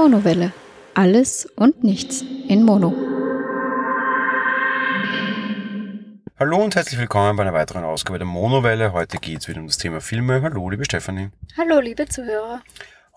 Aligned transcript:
Monowelle. 0.00 0.52
Alles 0.94 1.44
und 1.56 1.84
nichts 1.84 2.24
in 2.48 2.62
Mono. 2.62 2.94
Hallo 6.38 6.56
und 6.56 6.74
herzlich 6.74 6.98
willkommen 6.98 7.36
bei 7.36 7.42
einer 7.42 7.52
weiteren 7.52 7.84
Ausgabe 7.84 8.18
der 8.18 8.26
Monowelle. 8.26 8.94
Heute 8.94 9.18
geht 9.18 9.40
es 9.40 9.48
wieder 9.48 9.60
um 9.60 9.66
das 9.66 9.76
Thema 9.76 10.00
Filme. 10.00 10.40
Hallo, 10.40 10.70
liebe 10.70 10.86
Stefanie. 10.86 11.28
Hallo, 11.58 11.80
liebe 11.80 12.08
Zuhörer. 12.08 12.62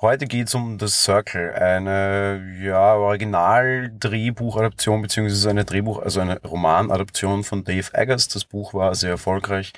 Heute 0.02 0.26
geht 0.26 0.50
es 0.50 0.56
um 0.56 0.78
The 0.78 0.90
Circle, 0.90 1.54
eine 1.54 2.60
ja, 2.62 2.96
Original-Drehbuchadaption, 2.96 5.02
beziehungsweise 5.02 5.52
eine 5.52 5.64
Drehbuch, 5.64 6.02
also 6.02 6.20
eine 6.20 6.42
Romanadaption 6.42 7.46
von 7.46 7.64
Dave 7.64 7.94
Eggers. 7.94 8.28
Das 8.28 8.44
Buch 8.44 8.74
war 8.74 8.94
sehr 8.96 9.12
erfolgreich. 9.12 9.72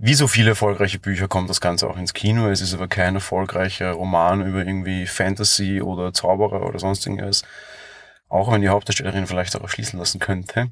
Wie 0.00 0.14
so 0.14 0.28
viele 0.28 0.50
erfolgreiche 0.50 1.00
Bücher 1.00 1.26
kommt 1.26 1.50
das 1.50 1.60
Ganze 1.60 1.90
auch 1.90 1.96
ins 1.96 2.14
Kino. 2.14 2.48
Es 2.48 2.60
ist 2.60 2.72
aber 2.72 2.86
kein 2.86 3.16
erfolgreicher 3.16 3.90
Roman 3.92 4.46
über 4.46 4.64
irgendwie 4.64 5.06
Fantasy 5.06 5.82
oder 5.82 6.12
Zauberer 6.12 6.64
oder 6.64 6.78
sonst. 6.78 7.08
Auch 8.28 8.52
wenn 8.52 8.62
die 8.62 8.68
Hauptdarstellerin 8.68 9.26
vielleicht 9.26 9.56
darauf 9.56 9.72
schließen 9.72 9.98
lassen 9.98 10.20
könnte. 10.20 10.70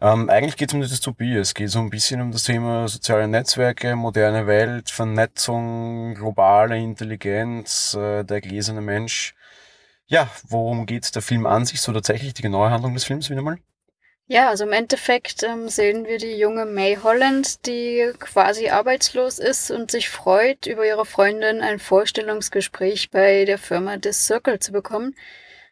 Ähm, 0.00 0.30
eigentlich 0.30 0.56
geht 0.56 0.70
es 0.70 0.74
um 0.74 0.80
die 0.80 0.86
Dystopie. 0.86 1.34
Es 1.34 1.52
geht 1.54 1.70
so 1.70 1.80
ein 1.80 1.90
bisschen 1.90 2.20
um 2.20 2.30
das 2.30 2.44
Thema 2.44 2.86
soziale 2.86 3.26
Netzwerke, 3.26 3.96
moderne 3.96 4.46
Welt, 4.46 4.88
Vernetzung, 4.88 6.14
globale 6.14 6.78
Intelligenz, 6.78 7.94
äh, 7.94 8.22
der 8.22 8.40
gläserne 8.40 8.80
Mensch. 8.80 9.34
Ja, 10.06 10.30
worum 10.46 10.86
geht 10.86 11.12
der 11.12 11.22
Film 11.22 11.44
an 11.44 11.66
sich? 11.66 11.80
So 11.80 11.92
tatsächlich 11.92 12.34
die 12.34 12.42
genaue 12.42 12.70
Handlung 12.70 12.94
des 12.94 13.04
Films 13.04 13.30
wieder 13.30 13.42
mal? 13.42 13.58
Ja, 14.30 14.50
also 14.50 14.64
im 14.64 14.74
Endeffekt 14.74 15.42
ähm, 15.42 15.70
sehen 15.70 16.04
wir 16.06 16.18
die 16.18 16.36
junge 16.36 16.66
May 16.66 16.98
Holland, 17.02 17.64
die 17.64 18.12
quasi 18.18 18.68
arbeitslos 18.68 19.38
ist 19.38 19.70
und 19.70 19.90
sich 19.90 20.10
freut, 20.10 20.66
über 20.66 20.86
ihre 20.86 21.06
Freundin 21.06 21.62
ein 21.62 21.78
Vorstellungsgespräch 21.78 23.10
bei 23.10 23.46
der 23.46 23.56
Firma 23.56 23.96
The 24.02 24.12
Circle 24.12 24.58
zu 24.58 24.70
bekommen. 24.70 25.16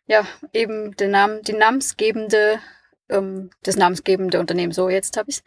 Ja, 0.06 0.26
eben 0.54 0.96
den 0.96 1.10
Namen, 1.10 1.42
die 1.42 1.52
namensgebende, 1.52 2.58
ähm, 3.10 3.50
das 3.62 3.76
namensgebende 3.76 4.40
Unternehmen, 4.40 4.72
so 4.72 4.88
jetzt 4.88 5.18
habe 5.18 5.28
ich's. 5.28 5.42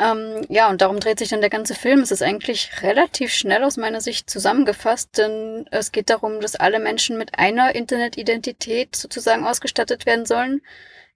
Ähm, 0.00 0.44
ja, 0.48 0.68
und 0.70 0.80
darum 0.82 0.98
dreht 0.98 1.20
sich 1.20 1.28
dann 1.28 1.40
der 1.40 1.50
ganze 1.50 1.76
Film. 1.76 2.00
Es 2.00 2.10
ist 2.10 2.22
eigentlich 2.22 2.82
relativ 2.82 3.32
schnell 3.32 3.62
aus 3.62 3.76
meiner 3.76 4.00
Sicht 4.00 4.28
zusammengefasst, 4.28 5.18
denn 5.18 5.68
es 5.70 5.92
geht 5.92 6.10
darum, 6.10 6.40
dass 6.40 6.56
alle 6.56 6.80
Menschen 6.80 7.16
mit 7.16 7.38
einer 7.38 7.76
Internetidentität 7.76 8.96
sozusagen 8.96 9.46
ausgestattet 9.46 10.04
werden 10.04 10.26
sollen 10.26 10.62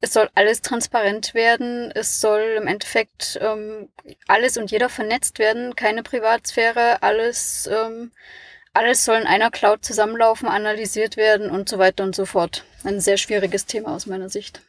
es 0.02 0.12
soll 0.12 0.28
alles 0.34 0.62
transparent 0.62 1.32
werden, 1.32 1.92
es 1.94 2.20
soll 2.20 2.56
im 2.60 2.66
Endeffekt 2.66 3.38
ähm, 3.40 3.88
alles 4.26 4.56
und 4.58 4.70
jeder 4.72 4.88
vernetzt 4.88 5.38
werden, 5.38 5.76
keine 5.76 6.02
Privatsphäre, 6.02 7.02
alles, 7.02 7.70
ähm, 7.72 8.10
alles 8.74 9.04
soll 9.04 9.16
in 9.18 9.28
einer 9.28 9.52
Cloud 9.52 9.84
zusammenlaufen, 9.84 10.48
analysiert 10.48 11.16
werden 11.16 11.50
und 11.50 11.68
so 11.68 11.78
weiter 11.78 12.02
und 12.02 12.16
so 12.16 12.26
fort. 12.26 12.64
Ein 12.82 13.00
sehr 13.00 13.16
schwieriges 13.16 13.64
Thema 13.64 13.94
aus 13.94 14.06
meiner 14.06 14.28
Sicht. 14.28 14.60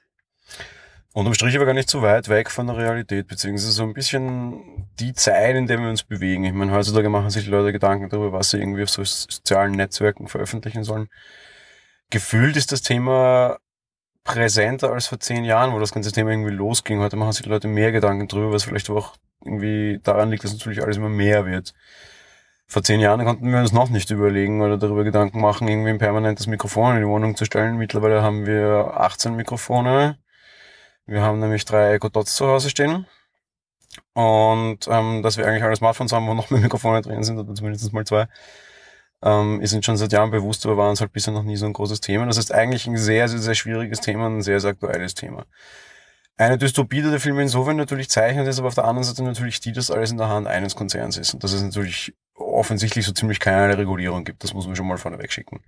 Unterm 1.13 1.33
Strich 1.33 1.55
aber 1.55 1.65
gar 1.65 1.73
nicht 1.73 1.89
so 1.89 2.03
weit 2.03 2.29
weg 2.29 2.51
von 2.51 2.67
der 2.67 2.77
Realität, 2.77 3.27
beziehungsweise 3.27 3.71
so 3.71 3.83
ein 3.83 3.93
bisschen 3.93 4.87
die 4.99 5.13
Zeit, 5.13 5.55
in 5.55 5.65
der 5.65 5.79
wir 5.79 5.89
uns 5.89 6.03
bewegen. 6.03 6.45
Ich 6.45 6.53
meine, 6.53 6.71
heutzutage 6.71 7.09
machen 7.09 7.31
sich 7.31 7.45
die 7.45 7.49
Leute 7.49 7.71
Gedanken 7.71 8.09
darüber, 8.09 8.33
was 8.33 8.51
sie 8.51 8.59
irgendwie 8.59 8.83
auf 8.83 8.89
so 8.89 9.03
sozialen 9.03 9.71
Netzwerken 9.71 10.27
veröffentlichen 10.27 10.83
sollen. 10.83 11.09
Gefühlt 12.11 12.55
ist 12.55 12.71
das 12.71 12.83
Thema 12.83 13.57
präsenter 14.23 14.91
als 14.91 15.07
vor 15.07 15.19
zehn 15.19 15.43
Jahren, 15.43 15.73
wo 15.73 15.79
das 15.79 15.93
ganze 15.93 16.11
Thema 16.11 16.31
irgendwie 16.31 16.51
losging. 16.51 16.99
Heute 16.99 17.15
machen 17.15 17.33
sich 17.33 17.43
die 17.43 17.49
Leute 17.49 17.67
mehr 17.67 17.91
Gedanken 17.91 18.27
drüber, 18.27 18.51
was 18.51 18.63
vielleicht 18.63 18.89
auch 18.89 19.15
irgendwie 19.43 19.99
daran 20.03 20.29
liegt, 20.29 20.43
dass 20.43 20.53
natürlich 20.53 20.81
alles 20.81 20.97
immer 20.97 21.09
mehr 21.09 21.45
wird. 21.45 21.73
Vor 22.67 22.83
zehn 22.83 22.99
Jahren 22.99 23.23
konnten 23.25 23.51
wir 23.51 23.59
uns 23.59 23.73
noch 23.73 23.89
nicht 23.89 24.09
überlegen 24.09 24.61
oder 24.61 24.77
darüber 24.77 25.03
Gedanken 25.03 25.41
machen, 25.41 25.67
irgendwie 25.67 25.89
ein 25.89 25.99
permanentes 25.99 26.47
Mikrofon 26.47 26.95
in 26.95 27.01
die 27.01 27.07
Wohnung 27.07 27.35
zu 27.35 27.45
stellen. 27.45 27.77
Mittlerweile 27.77 28.21
haben 28.23 28.45
wir 28.45 28.93
18 28.95 29.35
Mikrofone. 29.35 30.17
Wir 31.05 31.21
haben 31.21 31.39
nämlich 31.39 31.65
drei 31.65 31.93
Echo 31.93 32.09
Dots 32.09 32.35
zu 32.35 32.47
Hause 32.47 32.69
stehen. 32.69 33.05
Und 34.13 34.87
ähm, 34.87 35.21
dass 35.21 35.37
wir 35.37 35.45
eigentlich 35.45 35.63
alle 35.63 35.75
Smartphones 35.75 36.13
haben, 36.13 36.27
wo 36.27 36.33
noch 36.33 36.49
mehr 36.49 36.61
Mikrofone 36.61 37.01
drin 37.01 37.23
sind, 37.23 37.37
oder 37.37 37.53
zumindest 37.53 37.93
mal 37.93 38.05
zwei 38.05 38.27
ähm, 39.23 39.61
ist 39.61 39.73
uns 39.73 39.85
schon 39.85 39.97
seit 39.97 40.11
Jahren 40.11 40.31
bewusst, 40.31 40.65
aber 40.65 40.77
war 40.77 40.89
uns 40.89 40.99
halt 40.99 41.13
bisher 41.13 41.33
noch 41.33 41.43
nie 41.43 41.55
so 41.55 41.65
ein 41.65 41.73
großes 41.73 42.01
Thema. 42.01 42.25
Das 42.25 42.37
ist 42.37 42.53
eigentlich 42.53 42.85
ein 42.87 42.97
sehr, 42.97 43.29
sehr, 43.29 43.39
sehr 43.39 43.55
schwieriges 43.55 44.01
Thema 44.01 44.27
und 44.27 44.37
ein 44.37 44.41
sehr, 44.41 44.59
sehr 44.59 44.71
aktuelles 44.71 45.15
Thema. 45.15 45.45
Eine 46.35 46.57
Dystopie, 46.57 47.01
die 47.01 47.09
der 47.09 47.19
Film 47.19 47.39
insofern 47.39 47.77
natürlich 47.77 48.09
zeichnet, 48.09 48.47
ist 48.47 48.59
aber 48.59 48.67
auf 48.67 48.75
der 48.75 48.85
anderen 48.85 49.03
Seite 49.03 49.23
natürlich 49.23 49.59
die, 49.61 49.71
dass 49.71 49.91
alles 49.91 50.11
in 50.11 50.17
der 50.17 50.29
Hand 50.29 50.47
eines 50.47 50.75
Konzerns 50.75 51.17
ist 51.17 51.33
und 51.33 51.43
dass 51.43 51.53
es 51.53 51.61
natürlich 51.61 52.13
offensichtlich 52.35 53.05
so 53.05 53.13
ziemlich 53.13 53.39
keine 53.39 53.77
Regulierung 53.77 54.25
gibt. 54.25 54.43
Das 54.43 54.53
muss 54.53 54.67
man 54.67 54.75
schon 54.75 54.87
mal 54.87 54.97
vorneweg 54.97 55.31
schicken. 55.31 55.61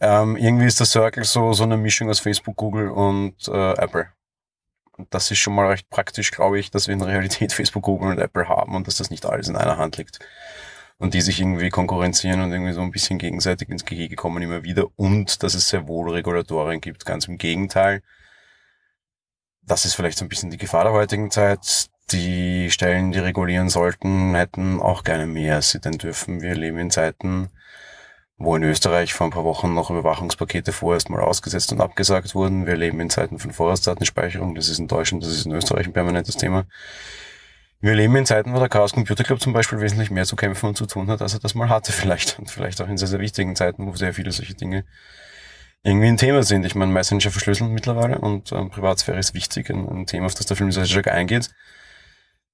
Ähm, 0.00 0.36
irgendwie 0.36 0.66
ist 0.66 0.80
der 0.80 0.86
Circle 0.86 1.24
so, 1.24 1.52
so 1.52 1.64
eine 1.64 1.76
Mischung 1.76 2.08
aus 2.08 2.20
Facebook, 2.20 2.56
Google 2.56 2.88
und 2.88 3.36
äh, 3.48 3.72
Apple. 3.74 4.08
Und 4.96 5.12
das 5.14 5.30
ist 5.30 5.38
schon 5.38 5.54
mal 5.54 5.68
recht 5.68 5.88
praktisch, 5.90 6.32
glaube 6.32 6.58
ich, 6.58 6.70
dass 6.70 6.88
wir 6.88 6.94
in 6.94 7.00
der 7.00 7.08
Realität 7.08 7.52
Facebook, 7.58 7.84
Google 7.84 8.10
und 8.10 8.18
Apple 8.18 8.48
haben 8.48 8.74
und 8.74 8.86
dass 8.88 8.96
das 8.96 9.10
nicht 9.10 9.26
alles 9.26 9.48
in 9.48 9.56
einer 9.56 9.76
Hand 9.76 9.96
liegt 9.96 10.18
und 10.98 11.14
die 11.14 11.20
sich 11.20 11.40
irgendwie 11.40 11.70
konkurrenzieren 11.70 12.42
und 12.42 12.52
irgendwie 12.52 12.72
so 12.72 12.80
ein 12.80 12.90
bisschen 12.90 13.18
gegenseitig 13.18 13.68
ins 13.68 13.84
Gehege 13.84 14.16
kommen 14.16 14.42
immer 14.42 14.64
wieder 14.64 14.86
und 14.96 15.42
dass 15.42 15.54
es 15.54 15.68
sehr 15.68 15.86
wohl 15.86 16.10
Regulatorien 16.10 16.80
gibt. 16.80 17.06
Ganz 17.06 17.28
im 17.28 17.38
Gegenteil. 17.38 18.02
Das 19.62 19.84
ist 19.84 19.94
vielleicht 19.94 20.18
so 20.18 20.24
ein 20.24 20.28
bisschen 20.28 20.50
die 20.50 20.56
Gefahr 20.56 20.84
der 20.84 20.92
heutigen 20.92 21.30
Zeit. 21.30 21.88
Die 22.10 22.70
Stellen, 22.70 23.12
die 23.12 23.18
regulieren 23.18 23.68
sollten, 23.68 24.34
hätten 24.34 24.80
auch 24.80 25.04
gerne 25.04 25.26
mehr, 25.26 25.60
sie 25.62 25.78
denn 25.78 25.98
dürfen. 25.98 26.40
Wir 26.40 26.54
leben 26.54 26.78
in 26.78 26.90
Zeiten, 26.90 27.50
wo 28.38 28.56
in 28.56 28.62
Österreich 28.62 29.12
vor 29.12 29.26
ein 29.26 29.30
paar 29.30 29.44
Wochen 29.44 29.74
noch 29.74 29.90
Überwachungspakete 29.90 30.72
vorerst 30.72 31.10
mal 31.10 31.20
ausgesetzt 31.20 31.70
und 31.70 31.82
abgesagt 31.82 32.34
wurden. 32.34 32.66
Wir 32.66 32.76
leben 32.76 32.98
in 33.00 33.10
Zeiten 33.10 33.38
von 33.38 33.52
Vorratsdatenspeicherung. 33.52 34.54
Das 34.54 34.68
ist 34.68 34.78
in 34.78 34.88
Deutschland, 34.88 35.22
das 35.22 35.32
ist 35.32 35.44
in 35.44 35.52
Österreich 35.52 35.86
ein 35.86 35.92
permanentes 35.92 36.36
Thema. 36.36 36.64
Wir 37.80 37.94
leben 37.94 38.16
in 38.16 38.26
Zeiten, 38.26 38.52
wo 38.54 38.58
der 38.58 38.68
Chaos 38.68 38.92
Computer 38.92 39.22
Club 39.22 39.40
zum 39.40 39.52
Beispiel 39.52 39.80
wesentlich 39.80 40.10
mehr 40.10 40.24
zu 40.24 40.34
kämpfen 40.34 40.66
und 40.66 40.76
zu 40.76 40.86
tun 40.86 41.08
hat, 41.08 41.22
als 41.22 41.34
er 41.34 41.40
das 41.40 41.54
mal 41.54 41.68
hatte 41.68 41.92
vielleicht. 42.00 42.38
Und 42.38 42.50
vielleicht 42.50 42.80
auch 42.80 42.88
in 42.88 42.98
sehr, 42.98 43.08
sehr 43.08 43.20
wichtigen 43.20 43.54
Zeiten, 43.54 43.86
wo 43.86 43.94
sehr 43.94 44.14
viele 44.14 44.32
solche 44.32 44.54
Dinge 44.54 44.84
irgendwie 45.84 46.08
ein 46.08 46.16
Thema 46.16 46.42
sind. 46.42 46.66
Ich 46.66 46.74
meine, 46.74 46.92
Messenger 46.92 47.30
verschlüsseln 47.30 47.72
mittlerweile 47.72 48.18
und 48.18 48.50
ähm, 48.52 48.70
Privatsphäre 48.70 49.18
ist 49.18 49.34
wichtig, 49.34 49.70
ein, 49.70 49.88
ein, 49.88 50.06
Thema, 50.06 50.26
auf 50.26 50.34
das 50.34 50.46
der 50.46 50.56
Film 50.56 50.72
sehr 50.72 50.86
stark 50.86 51.08
eingeht. 51.08 51.50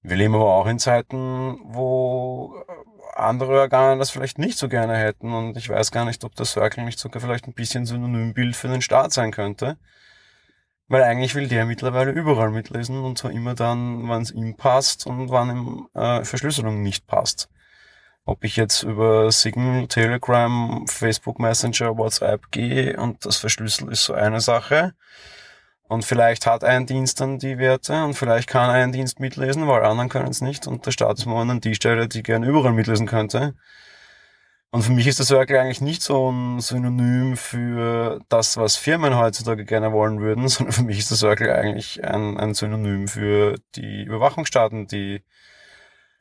Wir 0.02 0.16
leben 0.16 0.34
aber 0.34 0.54
auch 0.54 0.66
in 0.66 0.78
Zeiten, 0.78 1.58
wo 1.64 2.54
andere 3.14 3.60
Organe 3.60 3.98
das 3.98 4.10
vielleicht 4.10 4.38
nicht 4.38 4.58
so 4.58 4.68
gerne 4.68 4.96
hätten 4.96 5.32
und 5.32 5.56
ich 5.56 5.70
weiß 5.70 5.90
gar 5.90 6.04
nicht, 6.04 6.24
ob 6.24 6.34
das 6.34 6.52
Circle 6.52 6.84
nicht 6.84 6.98
sogar 6.98 7.22
vielleicht 7.22 7.46
ein 7.46 7.54
bisschen 7.54 7.86
Synonymbild 7.86 8.56
für 8.56 8.68
den 8.68 8.82
Staat 8.82 9.12
sein 9.12 9.30
könnte. 9.30 9.78
Weil 10.88 11.02
eigentlich 11.02 11.34
will 11.34 11.48
der 11.48 11.64
mittlerweile 11.64 12.10
überall 12.10 12.50
mitlesen 12.50 13.02
und 13.02 13.18
zwar 13.18 13.30
immer 13.30 13.54
dann, 13.54 14.08
wann 14.08 14.22
es 14.22 14.30
ihm 14.30 14.56
passt 14.56 15.06
und 15.06 15.30
wann 15.30 15.50
ihm 15.50 15.88
äh, 15.94 16.24
Verschlüsselung 16.24 16.82
nicht 16.82 17.06
passt. 17.06 17.48
Ob 18.26 18.44
ich 18.44 18.56
jetzt 18.56 18.82
über 18.82 19.30
Signal, 19.30 19.86
Telegram, 19.86 20.86
Facebook 20.86 21.38
Messenger, 21.38 21.96
WhatsApp 21.96 22.50
gehe 22.50 22.96
und 22.98 23.24
das 23.26 23.36
verschlüssel 23.36 23.90
ist 23.92 24.04
so 24.04 24.14
eine 24.14 24.40
Sache. 24.40 24.94
Und 25.88 26.04
vielleicht 26.04 26.46
hat 26.46 26.64
ein 26.64 26.86
Dienst 26.86 27.20
dann 27.20 27.38
die 27.38 27.58
Werte 27.58 28.04
und 28.04 28.14
vielleicht 28.14 28.48
kann 28.48 28.70
ein 28.70 28.92
Dienst 28.92 29.20
mitlesen, 29.20 29.68
weil 29.68 29.84
anderen 29.84 30.08
können 30.08 30.30
es 30.30 30.40
nicht. 30.40 30.66
Und 30.66 30.86
der 30.86 30.92
Staat 30.92 31.18
ist 31.18 31.26
momentan 31.26 31.60
die 31.60 31.74
Stelle, 31.74 32.08
die 32.08 32.22
gerne 32.22 32.46
überall 32.46 32.72
mitlesen 32.72 33.06
könnte. 33.06 33.54
Und 34.74 34.82
für 34.82 34.90
mich 34.90 35.06
ist 35.06 35.20
das 35.20 35.28
Circle 35.28 35.56
eigentlich 35.56 35.80
nicht 35.80 36.02
so 36.02 36.32
ein 36.32 36.58
Synonym 36.58 37.36
für 37.36 38.18
das, 38.28 38.56
was 38.56 38.74
Firmen 38.74 39.16
heutzutage 39.16 39.64
gerne 39.64 39.92
wollen 39.92 40.18
würden, 40.18 40.48
sondern 40.48 40.72
für 40.72 40.82
mich 40.82 40.98
ist 40.98 41.12
das 41.12 41.20
Circle 41.20 41.48
eigentlich 41.48 42.02
ein, 42.02 42.36
ein 42.38 42.54
Synonym 42.54 43.06
für 43.06 43.54
die 43.76 44.02
Überwachungsstaaten, 44.02 44.88
die 44.88 45.22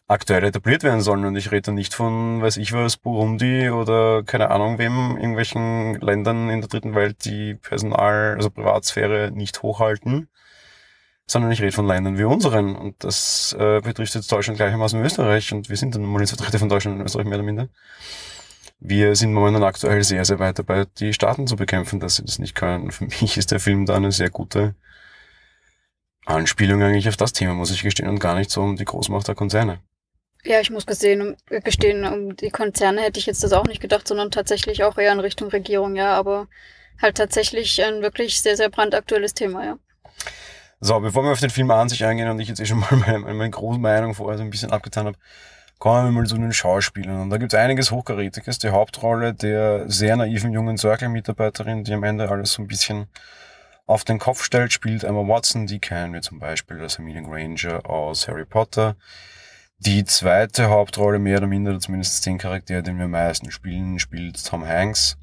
aktuell 0.08 0.44
etabliert 0.44 0.84
werden 0.84 1.02
sollen. 1.02 1.26
Und 1.26 1.36
ich 1.36 1.52
rede 1.52 1.72
nicht 1.72 1.96
von, 1.96 2.44
weiß 2.44 2.58
ich 2.58 2.74
was, 2.74 2.98
Burundi 2.98 3.72
oder 3.72 4.22
keine 4.22 4.52
Ahnung 4.52 4.78
wem, 4.78 5.18
irgendwelchen 5.18 6.00
Ländern 6.00 6.52
in 6.52 6.62
der 6.62 6.70
dritten 6.70 6.94
Welt, 6.94 7.26
die 7.26 7.56
Personal, 7.56 8.36
also 8.36 8.52
Privatsphäre 8.52 9.32
nicht 9.32 9.64
hochhalten, 9.64 10.30
sondern 11.26 11.52
ich 11.52 11.60
rede 11.60 11.72
von 11.72 11.88
Ländern 11.88 12.20
wie 12.20 12.24
unseren. 12.24 12.76
Und 12.76 13.04
das 13.04 13.56
äh, 13.58 13.82
betrifft 13.82 14.14
jetzt 14.14 14.32
Deutschland 14.32 14.58
gleichermaßen 14.58 15.04
Österreich. 15.04 15.52
Und 15.54 15.70
wir 15.70 15.78
sind 15.78 15.96
dann 15.96 16.04
mal 16.04 16.28
Vertreter 16.28 16.60
von 16.60 16.70
Deutschland 16.70 17.00
und 17.00 17.06
Österreich 17.08 17.26
mehr 17.26 17.40
oder 17.40 17.46
minder 17.46 17.70
wir 18.86 19.16
sind 19.16 19.34
momentan 19.34 19.64
aktuell 19.64 20.04
sehr, 20.04 20.26
sehr 20.26 20.40
weit 20.40 20.60
dabei, 20.60 20.86
die 21.00 21.14
Staaten 21.14 21.48
zu 21.48 21.56
bekämpfen, 21.56 22.02
dass 22.02 22.18
sie 22.18 22.26
das 22.26 22.38
nicht 22.38 22.54
können. 22.54 22.92
Für 22.92 23.06
mich 23.22 23.38
ist 23.38 23.52
der 23.52 23.62
Film 23.62 23.86
da 23.86 23.96
eine 23.96 24.12
sehr 24.12 24.30
gute 24.30 24.76
Anspielung 26.26 26.84
eigentlich 26.84 27.08
auf 27.08 27.18
das 27.18 27.32
Thema, 27.34 27.54
muss 27.54 27.72
ich 27.72 27.82
gestehen, 27.82 28.10
und 28.10 28.20
gar 28.20 28.36
nicht 28.36 28.52
so 28.52 28.62
um 28.62 28.76
die 28.76 28.86
Großmacht 28.86 29.28
der 29.28 29.36
Konzerne. 29.36 29.80
Ja, 30.44 30.60
ich 30.60 30.70
muss 30.70 30.86
gestehen, 30.86 31.22
um, 31.22 31.62
gestehen, 31.64 32.06
um 32.06 32.36
die 32.36 32.50
Konzerne 32.50 33.02
hätte 33.02 33.20
ich 33.20 33.26
jetzt 33.26 33.44
das 33.44 33.54
auch 33.54 33.66
nicht 33.66 33.82
gedacht, 33.82 34.06
sondern 34.06 34.32
tatsächlich 34.32 34.84
auch 34.84 34.98
eher 34.98 35.14
in 35.14 35.22
Richtung 35.22 35.48
Regierung, 35.50 35.96
ja, 35.96 36.14
aber 36.14 36.48
halt 37.02 37.16
tatsächlich 37.16 37.82
ein 37.82 38.02
wirklich 38.02 38.42
sehr, 38.42 38.58
sehr 38.58 38.70
brandaktuelles 38.70 39.34
Thema, 39.34 39.66
ja. 39.66 39.78
So, 40.82 41.00
bevor 41.00 41.24
wir 41.24 41.32
auf 41.32 41.40
den 41.40 41.50
Film 41.50 41.72
an 41.72 41.88
sich 41.88 42.04
eingehen 42.04 42.30
und 42.30 42.40
ich 42.42 42.50
jetzt 42.50 42.60
eh 42.60 42.66
schon 42.66 42.80
mal 42.80 42.92
meine, 43.08 43.20
meine 43.20 43.50
große 43.50 43.80
Meinung 43.80 44.14
vorher 44.14 44.38
so 44.38 44.44
ein 44.44 44.50
bisschen 44.50 44.72
abgetan 44.72 45.06
habe, 45.06 45.18
Kommen 45.84 46.06
wir 46.06 46.22
mal 46.22 46.26
zu 46.26 46.38
den 46.38 46.54
Schauspielern. 46.54 47.24
Und 47.24 47.30
da 47.30 47.36
gibt 47.36 47.52
es 47.52 47.60
einiges 47.60 47.92
Hochkarätiges. 47.92 48.58
Die 48.58 48.70
Hauptrolle 48.70 49.34
der 49.34 49.84
sehr 49.90 50.16
naiven 50.16 50.54
jungen 50.54 50.78
Circle-Mitarbeiterin, 50.78 51.84
die 51.84 51.92
am 51.92 52.06
Ende 52.06 52.30
alles 52.30 52.54
so 52.54 52.62
ein 52.62 52.68
bisschen 52.68 53.08
auf 53.86 54.06
den 54.06 54.18
Kopf 54.18 54.46
stellt, 54.46 54.72
spielt 54.72 55.04
Emma 55.04 55.28
Watson. 55.28 55.68
Die 55.68 55.80
kennen 55.80 56.14
wir 56.14 56.22
zum 56.22 56.40
Beispiel 56.40 56.80
als 56.80 56.98
Hermine 56.98 57.24
Granger 57.24 57.86
aus 57.86 58.30
Harry 58.30 58.46
Potter. 58.46 58.96
Die 59.78 60.06
zweite 60.06 60.70
Hauptrolle, 60.70 61.20
mehr 61.20 61.40
oder 61.40 61.48
minder, 61.48 61.78
zumindest 61.82 62.26
den 62.26 62.38
Charakter, 62.38 62.82
den 62.82 62.98
wir 62.98 63.04
am 63.04 63.12
meisten 63.12 63.52
spielen, 63.52 64.00
spielt 64.00 64.42
Tom 64.42 64.66
Hanks. 64.66 65.18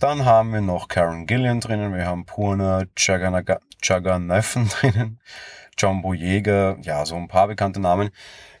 Dann 0.00 0.24
haben 0.24 0.52
wir 0.52 0.60
noch 0.60 0.88
Karen 0.88 1.28
Gillian 1.28 1.60
drinnen, 1.60 1.94
wir 1.94 2.04
haben 2.04 2.26
Purna 2.26 2.82
Chaganathan 2.96 3.60
drinnen, 4.80 5.20
John 5.78 6.02
Boyega, 6.02 6.76
ja, 6.82 7.06
so 7.06 7.16
ein 7.16 7.28
paar 7.28 7.48
bekannte 7.48 7.80
Namen. 7.80 8.10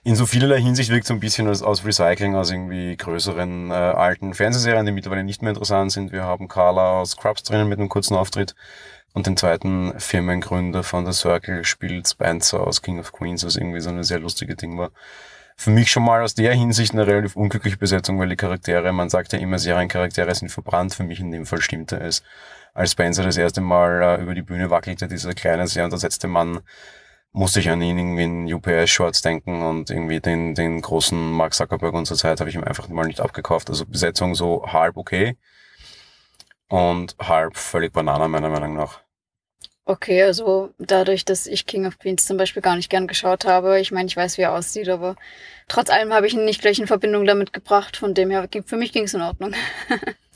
In 0.04 0.16
so 0.16 0.24
vielerlei 0.24 0.60
Hinsicht 0.60 0.90
wirkt 0.90 1.06
so 1.06 1.12
ein 1.12 1.20
bisschen 1.20 1.48
aus, 1.48 1.62
aus 1.62 1.84
Recycling 1.84 2.34
aus 2.34 2.50
irgendwie 2.50 2.96
größeren 2.96 3.70
äh, 3.70 3.74
alten 3.74 4.32
Fernsehserien, 4.32 4.86
die 4.86 4.92
mittlerweile 4.92 5.24
nicht 5.24 5.42
mehr 5.42 5.50
interessant 5.50 5.92
sind. 5.92 6.12
Wir 6.12 6.24
haben 6.24 6.48
Carla 6.48 7.00
aus 7.00 7.10
Scrubs 7.10 7.42
drinnen 7.42 7.68
mit 7.68 7.78
einem 7.78 7.88
kurzen 7.88 8.16
Auftritt. 8.16 8.54
Und 9.12 9.26
den 9.26 9.36
zweiten 9.36 9.98
Firmengründer 9.98 10.82
von 10.82 11.04
The 11.04 11.12
Circle 11.12 11.64
spielt 11.64 12.08
Spencer 12.08 12.60
aus 12.60 12.82
King 12.82 13.00
of 13.00 13.12
Queens, 13.12 13.44
was 13.44 13.56
irgendwie 13.56 13.80
so 13.80 13.90
eine 13.90 14.04
sehr 14.04 14.20
lustige 14.20 14.54
Ding 14.54 14.78
war. 14.78 14.90
Für 15.56 15.70
mich 15.70 15.90
schon 15.90 16.04
mal 16.04 16.22
aus 16.22 16.34
der 16.34 16.54
Hinsicht 16.54 16.92
eine 16.92 17.06
relativ 17.06 17.34
unglückliche 17.34 17.78
Besetzung, 17.78 18.20
weil 18.20 18.28
die 18.28 18.36
Charaktere, 18.36 18.92
man 18.92 19.10
sagt 19.10 19.32
ja 19.32 19.40
immer, 19.40 19.58
Seriencharaktere 19.58 20.32
sind 20.34 20.50
verbrannt. 20.50 20.94
Für 20.94 21.02
mich 21.02 21.18
in 21.18 21.32
dem 21.32 21.46
Fall 21.46 21.60
stimmte 21.60 21.98
es. 21.98 22.22
Als 22.74 22.92
Spencer 22.92 23.24
das 23.24 23.36
erste 23.36 23.60
Mal 23.60 24.02
äh, 24.02 24.22
über 24.22 24.34
die 24.34 24.42
Bühne 24.42 24.70
wackelte, 24.70 25.08
dieser 25.08 25.34
kleine, 25.34 25.66
sehr 25.66 25.84
untersetzte 25.84 26.28
Mann, 26.28 26.60
musste 27.32 27.60
ich 27.60 27.70
an 27.70 27.82
ihn 27.82 27.98
irgendwie 27.98 28.24
in 28.24 28.52
UPS-Shorts 28.52 29.22
denken 29.22 29.62
und 29.62 29.90
irgendwie 29.90 30.20
den, 30.20 30.54
den 30.54 30.80
großen 30.80 31.30
Mark 31.32 31.54
Zuckerberg 31.54 31.94
unserer 31.94 32.18
Zeit 32.18 32.40
habe 32.40 32.50
ich 32.50 32.56
ihm 32.56 32.64
einfach 32.64 32.88
mal 32.88 33.06
nicht 33.06 33.20
abgekauft. 33.20 33.70
Also 33.70 33.86
Besetzung 33.86 34.34
so 34.34 34.64
halb 34.66 34.96
okay 34.96 35.36
und 36.68 37.16
halb 37.20 37.56
völlig 37.56 37.92
Banane 37.92 38.28
meiner 38.28 38.48
Meinung 38.48 38.74
nach. 38.74 39.00
Okay, 39.84 40.22
also 40.22 40.74
dadurch, 40.78 41.24
dass 41.24 41.46
ich 41.46 41.64
King 41.64 41.86
of 41.86 41.98
Queens 41.98 42.26
zum 42.26 42.36
Beispiel 42.36 42.60
gar 42.60 42.76
nicht 42.76 42.90
gern 42.90 43.06
geschaut 43.06 43.46
habe, 43.46 43.80
ich 43.80 43.90
meine, 43.90 44.06
ich 44.06 44.16
weiß, 44.18 44.36
wie 44.36 44.42
er 44.42 44.52
aussieht, 44.52 44.90
aber 44.90 45.16
trotz 45.66 45.88
allem 45.88 46.12
habe 46.12 46.26
ich 46.26 46.34
ihn 46.34 46.44
nicht 46.44 46.60
gleich 46.60 46.78
in 46.78 46.86
Verbindung 46.86 47.24
damit 47.24 47.54
gebracht, 47.54 47.96
von 47.96 48.12
dem 48.12 48.28
her, 48.28 48.46
für 48.66 48.76
mich 48.76 48.92
ging 48.92 49.04
es 49.04 49.14
in 49.14 49.22
Ordnung. 49.22 49.54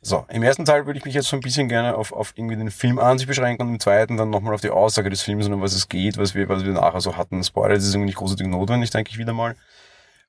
so, 0.00 0.24
im 0.28 0.42
ersten 0.42 0.64
Teil 0.64 0.86
würde 0.86 0.98
ich 0.98 1.04
mich 1.04 1.14
jetzt 1.14 1.28
so 1.28 1.36
ein 1.36 1.40
bisschen 1.40 1.68
gerne 1.68 1.96
auf, 1.96 2.12
auf 2.12 2.32
irgendwie 2.36 2.56
den 2.56 2.70
Film 2.70 2.98
an 2.98 3.18
sich 3.18 3.26
beschränken 3.26 3.66
und 3.66 3.74
im 3.74 3.80
zweiten 3.80 4.16
dann 4.16 4.30
nochmal 4.30 4.54
auf 4.54 4.60
die 4.60 4.70
Aussage 4.70 5.10
des 5.10 5.22
Films 5.22 5.46
und 5.46 5.54
um 5.54 5.60
was 5.60 5.74
es 5.74 5.88
geht, 5.88 6.18
was 6.18 6.34
wir, 6.34 6.48
was 6.48 6.64
wir 6.64 6.72
nachher 6.72 7.00
so 7.00 7.16
hatten. 7.16 7.42
Spoiler, 7.42 7.74
das 7.74 7.84
ist 7.84 7.94
irgendwie 7.94 8.06
nicht 8.06 8.18
großartig 8.18 8.46
notwendig, 8.46 8.90
denke 8.90 9.10
ich 9.10 9.18
wieder 9.18 9.32
mal. 9.32 9.56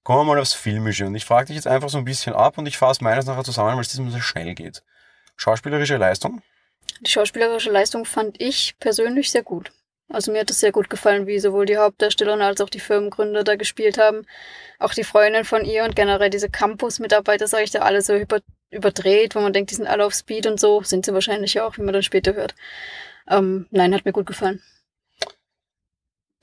Kommen 0.04 0.22
wir 0.22 0.34
mal 0.34 0.40
aufs 0.40 0.54
Filmische 0.54 1.06
und 1.06 1.14
ich 1.14 1.26
frage 1.26 1.48
dich 1.48 1.56
jetzt 1.56 1.68
einfach 1.68 1.90
so 1.90 2.00
ein 2.00 2.06
bisschen 2.06 2.34
ab 2.34 2.58
und 2.58 2.66
ich 2.66 2.78
fasse 2.78 3.04
meines 3.04 3.26
nachher 3.26 3.44
zusammen, 3.44 3.76
weil 3.76 3.82
es 3.82 3.90
diesmal 3.90 4.12
so 4.12 4.20
schnell 4.20 4.56
geht. 4.56 4.82
Schauspielerische 5.36 5.98
Leistung? 5.98 6.42
Die 7.02 7.12
schauspielerische 7.12 7.70
Leistung 7.70 8.06
fand 8.06 8.42
ich 8.42 8.76
persönlich 8.80 9.30
sehr 9.30 9.44
gut. 9.44 9.72
Also 10.12 10.32
mir 10.32 10.42
hat 10.42 10.50
es 10.50 10.60
sehr 10.60 10.72
gut 10.72 10.90
gefallen, 10.90 11.28
wie 11.28 11.40
sowohl 11.40 11.68
die 11.68 11.78
Hauptdarstellerin 11.78 12.42
als 12.42 12.62
auch 12.62 12.70
die 12.70 12.80
Firmengründer 12.80 13.44
da 13.44 13.56
gespielt 13.56 14.00
haben. 14.00 14.26
Auch 14.80 14.94
die 14.94 15.04
Freundin 15.04 15.46
von 15.46 15.64
ihr 15.66 15.84
und 15.84 15.96
generell 15.96 16.32
diese 16.32 16.50
Campus-Mitarbeiter, 16.50 17.48
sage 17.48 17.64
ich 17.64 17.72
da, 17.72 17.80
alle 17.80 18.02
so 18.02 18.16
über, 18.16 18.40
überdreht, 18.72 19.36
wo 19.36 19.40
man 19.40 19.54
denkt, 19.54 19.70
die 19.70 19.76
sind 19.76 19.88
alle 19.88 20.06
auf 20.06 20.16
Speed 20.16 20.48
und 20.48 20.60
so. 20.60 20.82
Sind 20.82 21.06
sie 21.06 21.14
wahrscheinlich 21.14 21.62
auch, 21.62 21.78
wie 21.78 21.84
man 21.84 21.94
dann 21.94 22.04
später 22.04 22.34
hört. 22.34 22.56
Ähm, 23.30 23.68
nein, 23.70 23.94
hat 23.94 24.06
mir 24.06 24.12
gut 24.12 24.26
gefallen. 24.26 24.62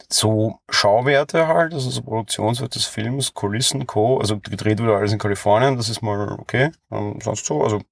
So 0.08 0.60
Schauwerte 0.70 1.48
halt, 1.48 1.74
also 1.74 1.90
so 1.90 2.02
Produktionswert 2.02 2.76
des 2.76 2.84
Films, 2.84 3.34
Kulissen, 3.34 3.88
Co. 3.88 4.18
Also 4.18 4.38
gedreht 4.38 4.78
wurde 4.78 4.94
alles 4.94 5.12
in 5.12 5.18
Kalifornien, 5.18 5.76
das 5.76 5.88
ist 5.88 6.02
mal 6.02 6.36
okay. 6.38 6.70
Ähm, 6.92 7.18
sonst 7.20 7.44
so, 7.44 7.64
also 7.64 7.82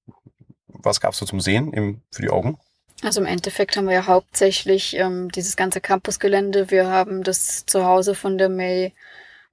was 0.67 1.01
gab's 1.01 1.19
da 1.19 1.27
zum 1.27 1.41
Sehen 1.41 1.73
im, 1.73 2.03
für 2.13 2.23
die 2.23 2.31
Augen? 2.31 2.59
Also 3.05 3.21
im 3.21 3.27
Endeffekt 3.27 3.77
haben 3.77 3.87
wir 3.87 3.95
ja 3.95 4.07
hauptsächlich 4.07 4.97
ähm, 4.97 5.31
dieses 5.31 5.57
ganze 5.57 5.81
Campusgelände. 5.81 6.71
Wir 6.71 6.89
haben 6.89 7.23
das 7.23 7.67
Zuhause 7.67 8.15
von 8.15 8.39
der 8.39 8.49
May 8.49 8.93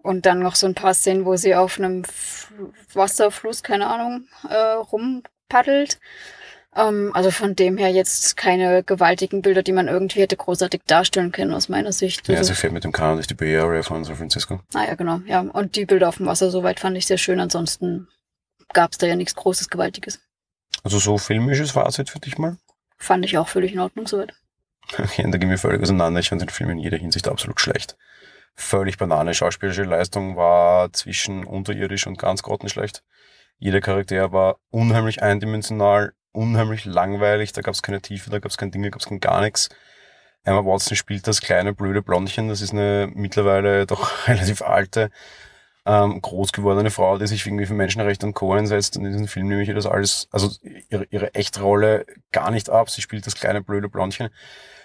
und 0.01 0.25
dann 0.25 0.39
noch 0.39 0.56
so 0.56 0.68
ein 0.68 0.74
paar 0.74 0.94
Szenen, 0.94 1.25
wo 1.25 1.36
sie 1.36 1.53
auf 1.53 1.77
einem 1.77 2.03
F 2.03 2.51
Wasserfluss, 2.94 3.62
keine 3.62 3.88
Ahnung, 3.88 4.27
äh, 4.50 4.56
rumpaddelt. 4.56 6.00
Ähm, 6.75 7.12
also 7.13 7.30
von 7.30 7.56
dem 7.56 7.77
her 7.77 7.89
jetzt 7.89 8.38
keine 8.38 8.83
gewaltigen 8.83 9.42
Bilder, 9.42 9.63
die 9.63 9.74
man 9.74 9.89
irgendwie 9.89 10.21
hätte 10.21 10.38
großartig 10.38 10.83
darstellen 10.88 11.33
können, 11.33 11.54
aus 11.54 11.68
meiner 11.68 11.92
Sicht. 11.92 12.27
Ja, 12.30 12.38
also, 12.38 12.54
sie 12.54 12.59
fährt 12.59 12.71
mit 12.71 12.86
dem 12.86 12.94
Kahn 12.94 13.15
durch 13.15 13.27
die 13.27 13.33
Bay 13.33 13.57
Area 13.57 13.83
von 13.83 14.06
San 14.06 14.15
Francisco. 14.15 14.62
Ah 14.74 14.86
ja, 14.86 14.95
genau. 14.95 15.21
Ja, 15.25 15.42
und 15.42 15.75
die 15.75 15.86
Bilder 15.86 16.07
auf 16.07 16.18
dem 16.18 16.25
Wasser, 16.25 16.50
soweit 16.51 16.80
fand 16.80 16.95
ich 16.97 17.06
sehr 17.06 17.18
schön. 17.18 17.42
Ansonsten 17.42 18.07
gab 18.71 18.94
es 18.94 18.97
da 18.97 19.07
ja 19.07 19.18
nichts 19.18 19.36
Großes, 19.36 19.69
Gewaltiges. 19.69 20.21
Also 20.83 21.00
so 21.00 21.18
filmisches 21.18 21.71
Fazit 21.71 22.09
für 22.09 22.19
dich 22.19 22.38
mal? 22.38 22.57
Fand 23.01 23.25
ich 23.25 23.36
auch 23.39 23.48
völlig 23.48 23.74
in 23.74 23.80
Ordnung 23.80 24.06
soweit. 24.06 24.31
Okay, 24.94 25.25
da 25.27 25.38
gehen 25.39 25.50
wir 25.50 25.57
völlig 25.57 25.81
auseinander. 25.81 26.19
Ich 26.19 26.30
fand 26.30 26.42
den 26.42 26.50
Film 26.50 26.69
in 26.69 26.77
jeder 26.77 26.98
Hinsicht 26.98 27.27
absolut 27.27 27.59
schlecht. 27.59 27.98
Völlig 28.56 29.00
Banane. 29.00 29.33
Schauspielerische 29.33 29.83
Leistung 29.83 30.36
war 30.36 30.94
zwischen 30.94 31.44
unterirdisch 31.44 32.06
und 32.06 32.19
ganz 32.19 32.44
grottenschlecht. 32.44 33.03
Jeder 33.57 33.81
Charakter 33.81 34.31
war 34.31 34.57
unheimlich 34.69 35.24
eindimensional, 35.24 36.13
unheimlich 36.31 36.86
langweilig. 36.86 37.53
Da 37.53 37.62
gab 37.62 37.74
es 37.74 37.81
keine 37.81 38.01
Tiefe, 38.01 38.30
da 38.30 38.38
gab 38.38 38.51
es 38.51 38.57
kein 38.57 38.69
Ding, 38.69 38.83
da 38.83 38.89
gab 38.89 39.01
es 39.01 39.19
gar 39.19 39.42
nichts. 39.42 39.69
Emma 40.44 40.63
Watson 40.63 40.95
spielt 40.95 41.27
das 41.27 41.42
kleine 41.42 41.74
blöde 41.74 42.04
Blondchen. 42.04 42.50
Das 42.50 42.62
ist 42.62 42.71
eine 42.71 43.09
mittlerweile 43.15 43.88
doch 43.88 44.12
relativ 44.27 44.62
alte, 44.62 45.09
ähm, 45.86 46.22
groß 46.22 46.51
gewordene 46.51 46.92
Frau, 46.92 47.18
die 47.18 47.28
sich 47.28 47.45
irgendwie 47.45 47.66
für 47.66 47.74
Menschenrechte 47.74 48.25
und 48.25 48.33
Co. 48.33 48.54
einsetzt. 48.54 48.98
Und 48.98 49.06
in 49.06 49.12
diesem 49.12 49.28
Film 49.28 49.48
nehme 49.48 49.62
ich 49.62 49.69
ihr 49.69 49.75
das 49.75 49.86
alles, 49.86 50.28
also 50.31 50.50
ihre, 50.89 51.06
ihre 51.10 51.33
echte 51.33 51.62
Rolle 51.62 52.06
gar 52.31 52.51
nicht 52.51 52.69
ab. 52.69 52.89
Sie 52.89 53.01
spielt 53.01 53.25
das 53.25 53.36
kleine 53.36 53.62
blöde 53.62 53.89
Blondchen, 53.89 54.30